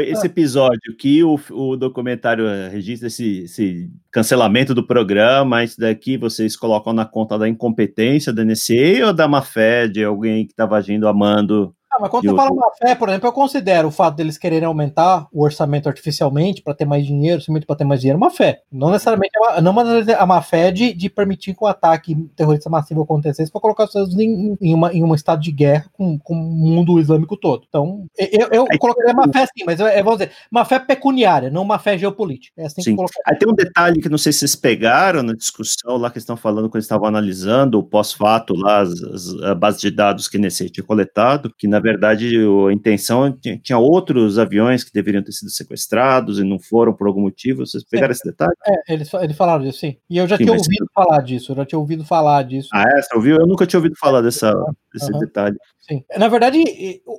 [0.00, 0.26] esse ah.
[0.26, 6.92] episódio que o, o documentário registra esse, esse, cancelamento do programa, isso daqui vocês colocam
[6.92, 11.08] na conta da incompetência da NCA ou da má fé de alguém que estava agindo
[11.08, 14.38] amando Ah, mas quando você fala má fé, por exemplo, eu considero o fato deles
[14.38, 18.30] quererem aumentar o orçamento artificialmente para ter mais dinheiro, simplesmente para ter mais dinheiro, uma
[18.30, 18.62] fé.
[18.72, 22.14] Não necessariamente é uma, não necessariamente a má fé de, de permitir que o ataque
[22.36, 25.52] terrorista massivo acontecesse para colocar os Estados Unidos em, em, uma, em um estado de
[25.52, 27.64] guerra com, com o mundo islâmico todo.
[27.68, 31.50] Então, eu, eu Aí- colocaria má fé sim, mas é, vamos dizer, má fé pecuniária,
[31.50, 32.54] não má fé geopolítica.
[32.62, 32.90] É assim Sim.
[32.92, 33.20] que colocar.
[33.26, 36.22] Aí tem um detalhe que não sei se vocês pegaram na discussão lá que eles
[36.22, 40.28] estão falando quando eles estavam analisando o pós-fato lá, as, as- a base de dados
[40.28, 42.36] que NSA tinha coletado, que na verdade
[42.68, 47.06] a intenção tinha, tinha outros aviões que deveriam ter sido sequestrados e não foram por
[47.06, 47.66] algum motivo.
[47.66, 48.52] Vocês pegaram esse detalhe?
[48.66, 49.96] É, eles, eles falaram disso, sim.
[50.08, 52.68] E eu já Sim, tinha ouvido falar disso, eu já tinha ouvido falar disso.
[52.72, 53.02] Ah, é?
[53.02, 53.36] Você ouviu?
[53.36, 54.52] Eu nunca tinha ouvido falar dessa,
[54.94, 55.18] desse Aham.
[55.20, 55.56] detalhe.
[55.80, 56.04] Sim.
[56.16, 56.62] Na verdade,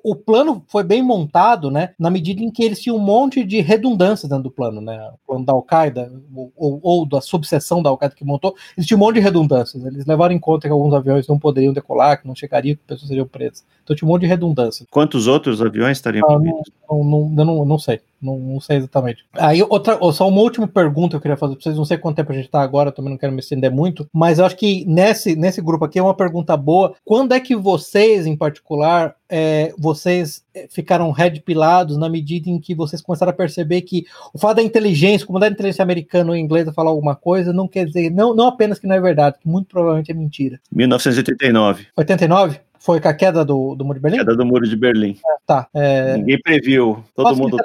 [0.05, 1.89] o plano foi bem montado, né?
[1.99, 4.97] Na medida em que eles tinham um monte de redundâncias dentro do plano, né?
[5.13, 8.97] O plano da Al-Qaeda, ou, ou- ou da subseção da Al-Qaeda que montou, eles tinham
[8.97, 9.83] um monte de redundâncias.
[9.85, 13.09] Eles levaram em conta que alguns aviões não poderiam decolar, que não chegariam, que pessoas
[13.09, 13.65] seriam presas.
[13.83, 14.52] Então tinha um monte de redundâncias.
[14.89, 16.71] Quantos outros aviões estariam Ah, envolvidos?
[16.89, 18.01] Não, não, eu não, não sei.
[18.21, 19.25] Não, não sei exatamente.
[19.33, 21.75] Aí, outra, só uma última pergunta que eu queria fazer pra vocês.
[21.75, 24.07] Não sei quanto tempo a gente tá agora, também não quero me estender muito.
[24.13, 26.95] Mas eu acho que nesse, nesse grupo aqui é uma pergunta boa.
[27.03, 32.59] Quando é que vocês, em particular, é, vocês é, ficaram red pilados na medida em
[32.59, 36.37] que vocês começaram a perceber que o fato da inteligência, como da inteligência americana ou
[36.37, 39.49] inglesa falar alguma coisa, não quer dizer, não, não apenas que não é verdade, que
[39.49, 40.61] muito provavelmente é mentira.
[40.71, 42.59] 1989, 89?
[42.83, 44.17] Foi com a queda do, do Muro de Berlim?
[44.17, 45.17] queda do muro de Berlim.
[45.47, 45.69] Tá.
[45.73, 47.01] É, Ninguém previu.
[47.15, 47.57] Todo Nossa, mundo.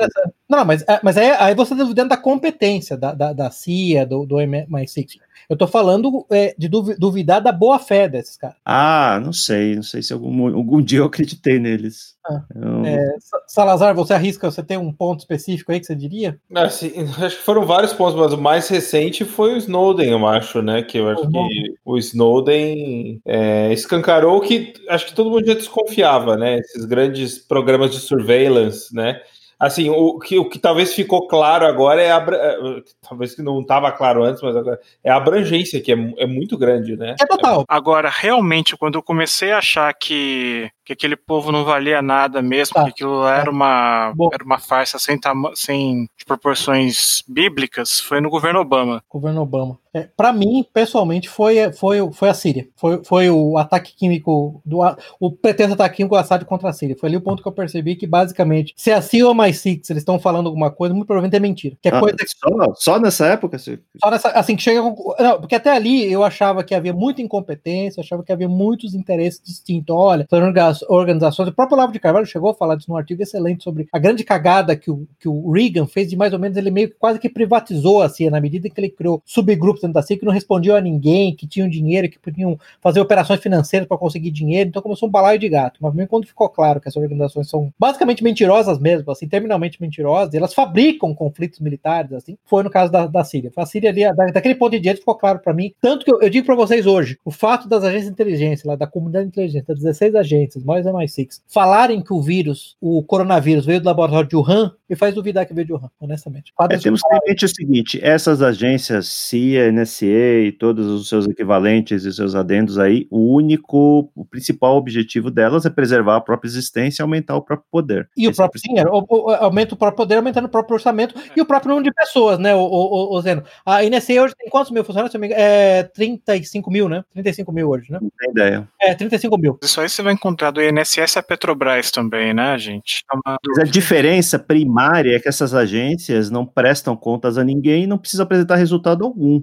[0.49, 4.07] Não, mas, é, mas aí, aí você está duvidando da competência da, da, da CIA,
[4.07, 5.19] do, do MI6.
[5.49, 8.57] Eu tô falando é, de duvi- duvidar da boa fé desses caras.
[8.65, 9.75] Ah, não sei.
[9.77, 12.17] Não sei se algum, algum dia eu acreditei neles.
[12.27, 15.95] Ah, Eu- É, Sa- Salazar, você arrisca, você tem um ponto específico aí que você
[15.95, 16.39] diria?
[16.55, 20.63] Assim, acho que foram vários pontos, mas o mais recente foi o Snowden, eu acho,
[20.63, 20.83] né?
[20.83, 25.55] Que eu acho O que o Snowden é, escancarou que acho que todo mundo já
[25.55, 26.59] desconfiava, né?
[26.59, 29.21] Esses grandes programas de surveillance, né?
[29.59, 33.61] Assim, o que, o que talvez ficou claro agora é a, eh, talvez que não
[33.61, 37.17] estava claro antes, mas agora é a abrangência que é, é muito grande, né?
[37.21, 37.65] É total.
[37.67, 42.75] Agora, realmente, quando eu comecei a achar que, que aquele povo não valia nada mesmo,
[42.75, 42.85] Tá.
[42.85, 45.19] que aquilo era uma, era uma farsa sem,
[45.55, 49.03] sem proporções bíblicas, foi no governo Obama.
[49.11, 49.79] Governo Obama.
[49.99, 52.69] É, para mim, pessoalmente, foi, foi, foi a Síria.
[52.77, 54.81] Foi, foi o ataque químico, do,
[55.21, 56.97] o pretenso ataque químico do Assad contra a Síria.
[56.99, 59.67] Foi ali o ponto que eu percebi que, basicamente, se a CIA ou a MI6
[59.91, 61.77] eles estão falando alguma coisa, muito provavelmente é mentira.
[61.83, 63.59] Que é Ah, coisa que só, só nessa época?
[63.59, 64.81] Só nessa, assim, que chega.
[64.83, 69.41] Não, porque até ali eu achava que havia muita incompetência, achava que havia muitos interesses
[69.45, 69.95] distintos.
[69.95, 71.49] Olha, as orga- organizações.
[71.49, 74.25] O próprio Olavo de Carvalho chegou a falar disso num artigo excelente sobre a grande
[74.25, 77.19] cagada que o, que o Reagan fez de mais ou menos ele meio que quase
[77.19, 80.33] que privatizou a CIA, na medida que ele criou subgrupos dentro da CIA que não
[80.33, 84.69] respondiam a ninguém, que tinham dinheiro, que podiam fazer operações financeiras para conseguir dinheiro.
[84.69, 85.79] Então começou um balaio de gato.
[85.81, 90.35] Mas mesmo quando ficou claro que essas organizações são basicamente mentirosas mesmo, assim, terminalmente mentirosas,
[90.35, 93.51] elas fabricam conflitos militares, assim, foi no caso da, da Síria.
[93.57, 95.73] A Síria ali, da- daquele ponto de diante ficou claro para mim.
[95.81, 98.77] Tanto que eu, eu digo para vocês hoje, o fato das agências de inteligência, lá
[98.77, 103.67] da comunidade de inteligência, das 16 agências, mais MI6, falarem que o vírus, o coronavírus,
[103.67, 106.53] veio do laboratório de Wuhan, me faz duvidar que veio de Wuhan, honestamente.
[106.71, 110.07] É, temos que ter em mente o seguinte: essas agências, CIA, NSA
[110.47, 115.65] e todos os seus equivalentes e seus adendos aí, o único, o principal objetivo delas
[115.67, 118.09] é preservar a própria existência e aumentar o próprio poder.
[118.17, 120.49] E o Esse é próprio sim, era, o- o- aumenta o próprio poder, aumentando o
[120.51, 123.43] próprio orçamento e o próprio número de pessoas, né, o, o, o- o Zeno?
[123.65, 125.11] A NSA hoje tem quantos mil funcionários?
[125.13, 125.43] Se eu não me engano?
[125.49, 127.05] É 35 mil, né?
[127.13, 127.99] 35 mil hoje, né?
[128.01, 128.69] Não tem ideia.
[128.81, 129.59] É, 35 mil.
[129.63, 133.03] Isso aí você vai encontrar do INSS a Petrobras também, né, gente?
[133.13, 137.85] É uma- Mas a diferença primária é que essas agências não prestam contas a ninguém
[137.85, 139.43] e não precisam apresentar resultado algum.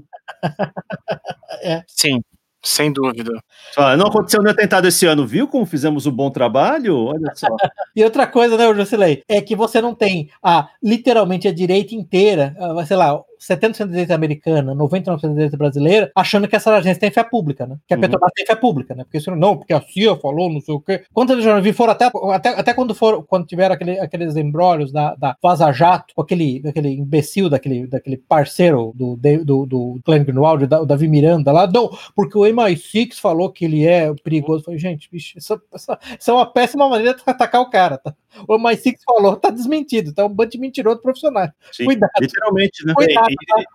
[1.88, 2.21] Sim,
[2.63, 3.32] sem dúvida.
[3.73, 6.97] Só, não aconteceu nenhum atentado esse ano, viu como fizemos um bom trabalho?
[7.05, 7.47] Olha só.
[7.95, 12.55] E outra coisa, né, Jusilei, é que você não tem a literalmente a direita inteira,
[12.59, 16.99] ah, sei lá, 70% da direita americana, 99% da direita brasileira, achando que essa agência
[16.99, 17.77] tem fé pública, né?
[17.88, 18.01] Que a Uhum.
[18.01, 19.03] Petrobras tem fé pública, né?
[19.03, 21.03] Porque isso não, porque a CIA falou, não sei o quê.
[21.13, 24.36] Quantas vezes eu já vi foram até, até, até quando foram, quando tiveram aquele, aqueles
[24.36, 30.23] embrólios da, da Vaza Jato, aquele, aquele imbecil daquele, daquele parceiro do, do, do Glenn
[30.23, 34.61] Greenwald, da, o Davi Miranda lá, não, porque o MI6 falou que ele é perigoso.
[34.61, 35.91] Eu falei, gente, bicho, isso, isso-
[36.31, 38.13] é uma péssima maneira de atacar o cara, tá?
[38.47, 41.49] O MI6 falou, tá desmentido, tá um bando de mentiroso profissional.
[41.71, 42.11] Sim, Cuidado.
[42.19, 42.93] Literalmente, né?
[42.93, 43.24] Cuidado,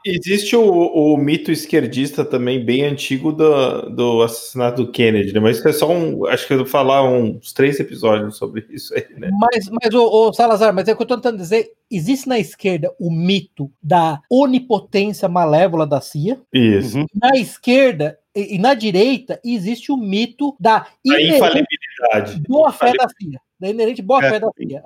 [0.04, 5.40] existe o, o mito esquerdista também bem antigo do, do assassinato do Kennedy, né?
[5.40, 6.26] Mas isso é só um.
[6.26, 9.30] Acho que eu vou falar uns três episódios sobre isso aí, né?
[9.32, 12.38] Mas, mas o, o Salazar, mas é o que eu tô tentando dizer, existe na
[12.38, 16.98] esquerda o mito da onipotência malévola da CIA, Isso.
[16.98, 17.06] Uhum.
[17.14, 22.42] na esquerda e, e na direita existe o mito da A infalibilidade.
[22.48, 23.40] boa fé da CIA.
[23.60, 24.82] Da inerente boa fé é, da CIA.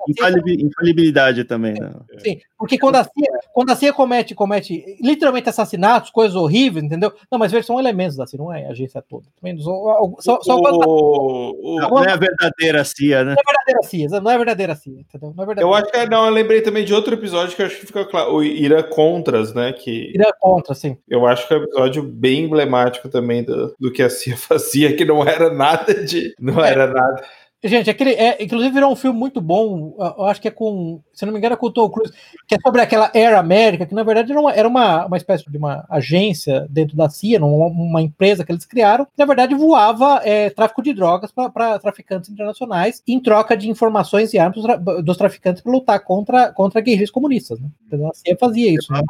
[0.59, 1.93] infalibilidade também, né?
[2.17, 7.13] Sim, porque quando a CIA, quando a CIA comete, comete literalmente assassinatos, coisas horríveis, entendeu?
[7.31, 9.25] Não, mas veja, são elementos da CIA, não é a agência toda.
[10.19, 13.35] Só, só o, o, não, é a verdadeira CIA, né?
[13.35, 15.33] Não é a verdadeira CIA, não é a verdadeira CIA, entendeu?
[15.35, 17.65] Não é verdadeira eu acho que não, eu lembrei também de outro episódio que eu
[17.65, 19.71] acho que fica claro, o Ira Contras, né?
[19.71, 20.97] Que Ira Contra, sim.
[21.07, 24.95] Eu acho que é um episódio bem emblemático também do, do que a CIA fazia,
[24.95, 26.33] que não era nada de.
[26.39, 26.71] Não é.
[26.71, 27.23] era nada.
[27.65, 29.95] Gente, aquele é, inclusive virou um filme muito bom.
[29.97, 32.13] Eu acho que é com, se não me engano, é com o Tom Cruise,
[32.47, 35.49] que é sobre aquela Air America, que na verdade era uma, era uma, uma espécie
[35.49, 39.55] de uma agência dentro da CIA, uma, uma empresa que eles criaram, que na verdade
[39.55, 44.63] voava é, tráfico de drogas para traficantes internacionais em troca de informações e armas
[45.03, 47.59] dos traficantes para lutar contra, contra guerrilheiros comunistas.
[47.59, 47.67] Né?
[47.87, 48.93] Então a CIA fazia isso.
[48.93, 49.01] Né?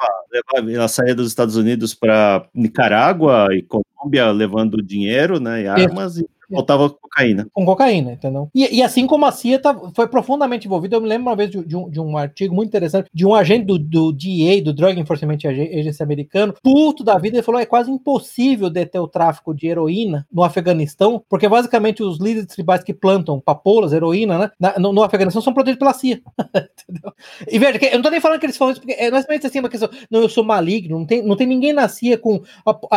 [0.74, 6.30] Ela saía dos Estados Unidos para Nicarágua e Colômbia levando dinheiro né, e armas, e
[6.52, 7.48] Faltava cocaína.
[7.54, 8.50] Com cocaína, entendeu?
[8.54, 11.50] E, e, assim como a CIA tá, foi profundamente envolvida, eu me lembro uma vez
[11.50, 14.74] de, de, um, de um, artigo muito interessante de um agente do, do DEA, do
[14.74, 19.54] Drug Enforcement Agency americano, puto da vida, ele falou: é quase impossível deter o tráfico
[19.54, 24.80] de heroína no Afeganistão, porque basicamente os líderes tribais que plantam papoulas, heroína, né, na,
[24.80, 26.22] no, no, Afeganistão são protegidos pela CIA.
[26.90, 27.14] entendeu?
[27.50, 29.22] E veja, eu não tô nem falando que eles falam isso, porque é, não é
[29.22, 32.42] assim uma questão, não, eu sou maligno, não tem, não tem ninguém na CIA com,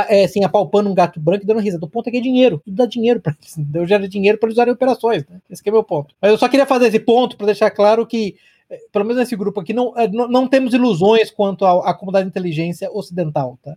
[0.09, 1.85] é, assim, apalpando um gato branco e dando risada.
[1.85, 3.35] O ponto é que é dinheiro, tudo dá dinheiro pra
[3.75, 5.25] eu gero dinheiro para usar em operações.
[5.29, 5.41] Né?
[5.51, 6.15] Esse é meu ponto.
[6.21, 8.37] Mas eu só queria fazer esse ponto para deixar claro que
[8.93, 12.25] pelo menos nesse grupo aqui, não, é, não, não temos ilusões quanto à, à comunidade
[12.25, 13.59] de inteligência ocidental.
[13.63, 13.75] Tá?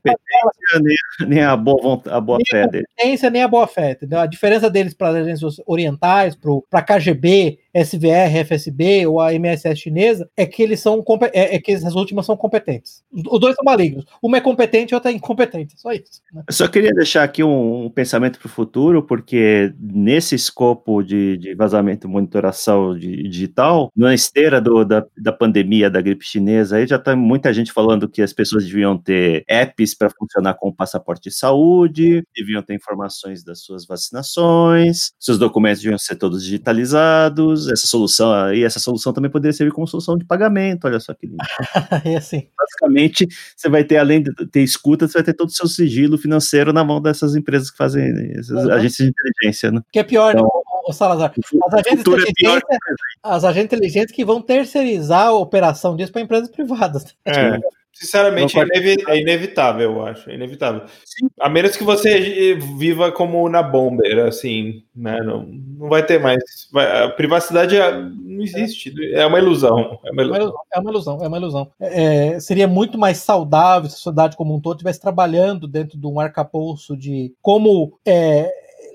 [0.82, 0.96] Nem,
[1.28, 2.88] nem, a boa, a boa nem fé deles.
[3.32, 3.92] Nem a boa fé.
[3.92, 4.20] Entendeu?
[4.20, 6.38] A diferença deles para as agências orientais,
[6.70, 11.04] para KGB, SVR, FSB ou a MSS chinesa, é que eles são
[11.34, 13.04] é, é, que essas últimas são competentes.
[13.12, 14.06] Os dois são malignos.
[14.22, 15.80] Uma é competente e outra é incompetente.
[15.80, 16.22] Só isso.
[16.34, 16.44] Né?
[16.48, 21.38] Eu só queria deixar aqui um, um pensamento para o futuro, porque nesse escopo de,
[21.38, 26.78] de vazamento e monitoração de, digital, na esteira do da, da pandemia da gripe chinesa,
[26.78, 30.76] aí já está muita gente falando que as pessoas deviam ter apps para funcionar como
[30.76, 37.61] passaporte de saúde, deviam ter informações das suas vacinações, seus documentos deviam ser todos digitalizados.
[37.68, 40.86] Essa solução aí, essa solução também poderia servir como solução de pagamento.
[40.86, 41.44] Olha só que lindo.
[42.06, 42.48] é assim.
[42.58, 46.18] Basicamente, você vai ter, além de ter escuta, você vai ter todo o seu sigilo
[46.18, 48.72] financeiro na mão dessas empresas que fazem essas uhum.
[48.72, 49.72] agências de inteligência.
[49.72, 49.82] Né?
[49.92, 50.48] Que é pior, então,
[50.86, 51.34] o Salazar.
[51.68, 52.60] As agências, é
[53.24, 57.16] as agências inteligentes que vão terceirizar a operação disso para empresas privadas.
[57.26, 57.60] É.
[57.94, 60.30] Sinceramente, é, inevi é, inevitável, eu acho.
[60.30, 60.84] É inevitável.
[61.06, 61.30] Sim.
[61.40, 65.22] A menos que você viva como na Bomber, assim, né?
[65.22, 66.42] Não, não vai ter mais.
[66.72, 68.94] Vai, a privacidade é, não existe.
[69.14, 70.00] É uma ilusão.
[70.04, 70.54] É uma ilusão.
[70.74, 71.24] É uma ilusão.
[71.24, 71.72] É uma ilusão.
[71.80, 76.08] É, seria muito mais saudável se a sociedade como um todo estivesse trabalhando dentro de
[76.08, 78.50] um arcabouço de como é,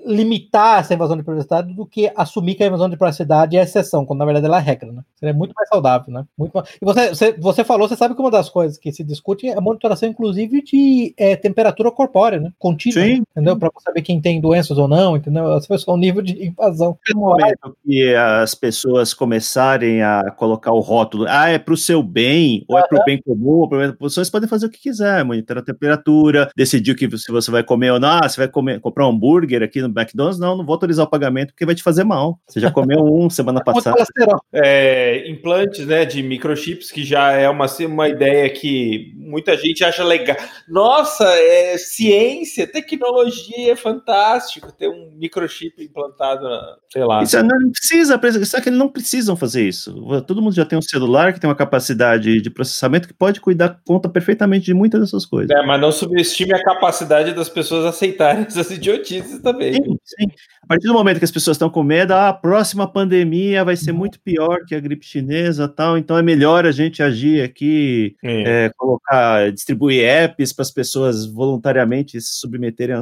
[0.07, 4.05] limitar essa invasão de privacidade do que assumir que a invasão de privacidade é exceção,
[4.05, 5.01] quando na verdade ela é regra, né?
[5.15, 6.25] Seria muito mais saudável, né?
[6.37, 6.69] Muito mais...
[6.81, 9.57] E você, você, você falou, você sabe que uma das coisas que se discute é
[9.57, 12.51] a monitoração, inclusive, de é, temperatura corpórea, né?
[12.57, 13.23] Contínua, Sim.
[13.31, 13.57] entendeu?
[13.57, 15.53] Para saber quem tem doenças ou não, entendeu?
[15.53, 16.97] Essa foi o nível de invasão.
[17.13, 22.01] No momento que as pessoas começarem a colocar o rótulo, ah, é para o seu
[22.01, 25.23] bem, ou é para o bem comum, ou para vocês podem fazer o que quiser,
[25.23, 28.79] monitorar a temperatura, decidir que se você vai comer ou não, ah, você vai comer,
[28.79, 31.83] comprar um hambúrguer aqui no McDonald's, não, não vou autorizar o pagamento porque vai te
[31.83, 32.39] fazer mal.
[32.47, 34.05] Você já comeu um semana passada.
[34.53, 40.03] É, implantes né, de microchips, que já é uma, uma ideia que muita gente acha
[40.03, 40.37] legal.
[40.67, 47.23] Nossa, é ciência, tecnologia, é fantástico ter um microchip implantado, na, sei lá.
[47.23, 49.93] Isso não precisa, só que eles não precisam fazer isso.
[50.21, 53.79] Todo mundo já tem um celular que tem uma capacidade de processamento que pode cuidar,
[53.85, 55.49] conta perfeitamente de muitas dessas coisas.
[55.51, 59.76] É, mas não subestime a capacidade das pessoas aceitarem essas idiotices também.
[59.83, 60.27] Sim, sim.
[60.61, 63.75] A partir do momento que as pessoas estão com medo, ah, a próxima pandemia vai
[63.75, 68.15] ser muito pior que a gripe chinesa tal, então é melhor a gente agir aqui,
[68.23, 68.65] é.
[68.65, 73.01] É, colocar, distribuir apps para as pessoas voluntariamente se submeterem a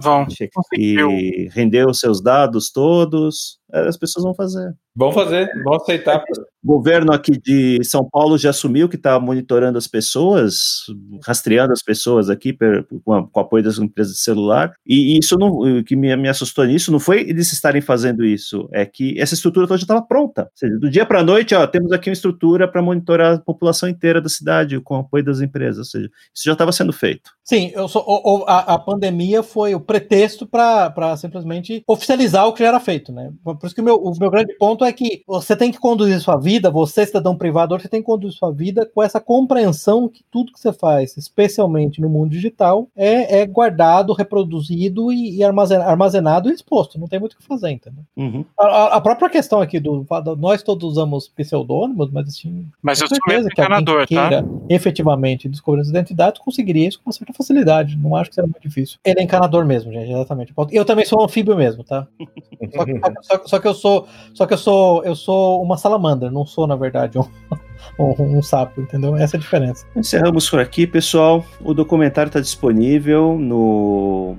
[0.77, 3.59] e render os seus dados todos.
[3.73, 4.75] É, as pessoas vão fazer.
[4.95, 6.23] Vão fazer, vão aceitar.
[6.63, 10.85] O governo aqui de São Paulo já assumiu que está monitorando as pessoas,
[11.23, 14.73] rastreando as pessoas aqui per, com, com apoio das empresas de celular.
[14.85, 18.67] E, isso não, o que me, me, assustou nisso não foi eles estarem fazendo isso,
[18.71, 20.43] é que essa estrutura toda já estava pronta.
[20.43, 23.39] Ou seja, do dia para a noite, ó, temos aqui uma estrutura para monitorar a
[23.39, 25.79] população inteira da cidade com apoio das empresas.
[25.79, 27.31] Ou seja, isso já estava sendo feito.
[27.43, 32.69] Sim, eu sou, a, a pandemia foi o pretexto para simplesmente oficializar o que já
[32.69, 33.31] era feito, né?
[33.43, 35.79] Por isso que o meu, o meu grande ponto ponto é que você tem que
[35.79, 40.07] conduzir sua vida, você, cidadão privado, você tem que conduzir sua vida com essa compreensão
[40.07, 45.43] que tudo que você faz, especialmente no mundo digital, é, é guardado, reproduzido e, e
[45.43, 46.99] armazenado, armazenado, e exposto.
[46.99, 48.03] Não tem muito o que fazer, entendeu?
[48.15, 48.45] Uhum.
[48.59, 50.05] A, a, própria questão aqui do,
[50.37, 52.67] nós todos usamos pseudônimos, mas assim.
[52.81, 54.07] Mas eu sou mesmo encanador, tá?
[54.07, 57.97] queira efetivamente descobrir as identidades, conseguiria isso com uma certa facilidade.
[57.97, 58.97] Não acho que seja muito difícil.
[59.03, 60.53] Ele é encanador mesmo, gente, exatamente.
[60.71, 62.07] Eu também sou um anfíbio mesmo, tá?
[62.73, 66.31] só, que, só, só, que eu sou, só que eu sou, eu sou uma salamandra,
[66.31, 67.25] não sou na verdade um
[67.99, 69.15] um, um, sapo, entendeu?
[69.15, 69.85] Essa é a diferença.
[69.95, 71.45] Encerramos por aqui, pessoal.
[71.61, 74.35] O documentário está disponível no,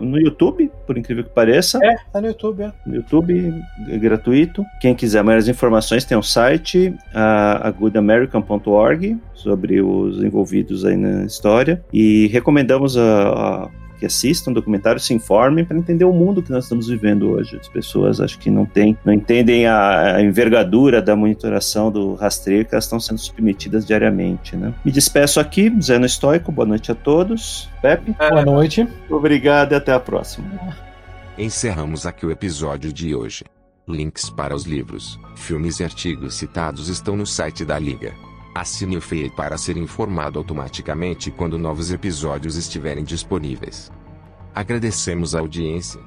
[0.00, 1.78] no YouTube, por incrível que pareça.
[1.82, 2.72] É, tá no YouTube, é.
[2.86, 3.54] No YouTube,
[3.88, 4.64] é gratuito.
[4.80, 6.94] Quem quiser maiores informações, tem um site,
[7.78, 11.82] goodamerican.org, sobre os envolvidos aí na história.
[11.92, 13.70] E recomendamos a, a
[14.02, 17.56] que assistam o documentário, se informem para entender o mundo que nós estamos vivendo hoje.
[17.56, 22.64] As pessoas acho que não têm, não entendem a, a envergadura da monitoração do rastreio
[22.64, 24.74] que elas estão sendo submetidas diariamente, né?
[24.84, 27.70] Me despeço aqui, Zé no Estoico, boa noite a todos.
[27.80, 28.12] Pepe?
[28.18, 28.30] É.
[28.30, 28.88] Boa noite.
[29.08, 30.48] Obrigado e até a próxima.
[31.38, 33.44] Encerramos aqui o episódio de hoje.
[33.86, 38.12] Links para os livros, filmes e artigos citados estão no site da Liga.
[38.54, 43.90] Assine o feed para ser informado automaticamente quando novos episódios estiverem disponíveis.
[44.54, 46.00] Agradecemos a audiência.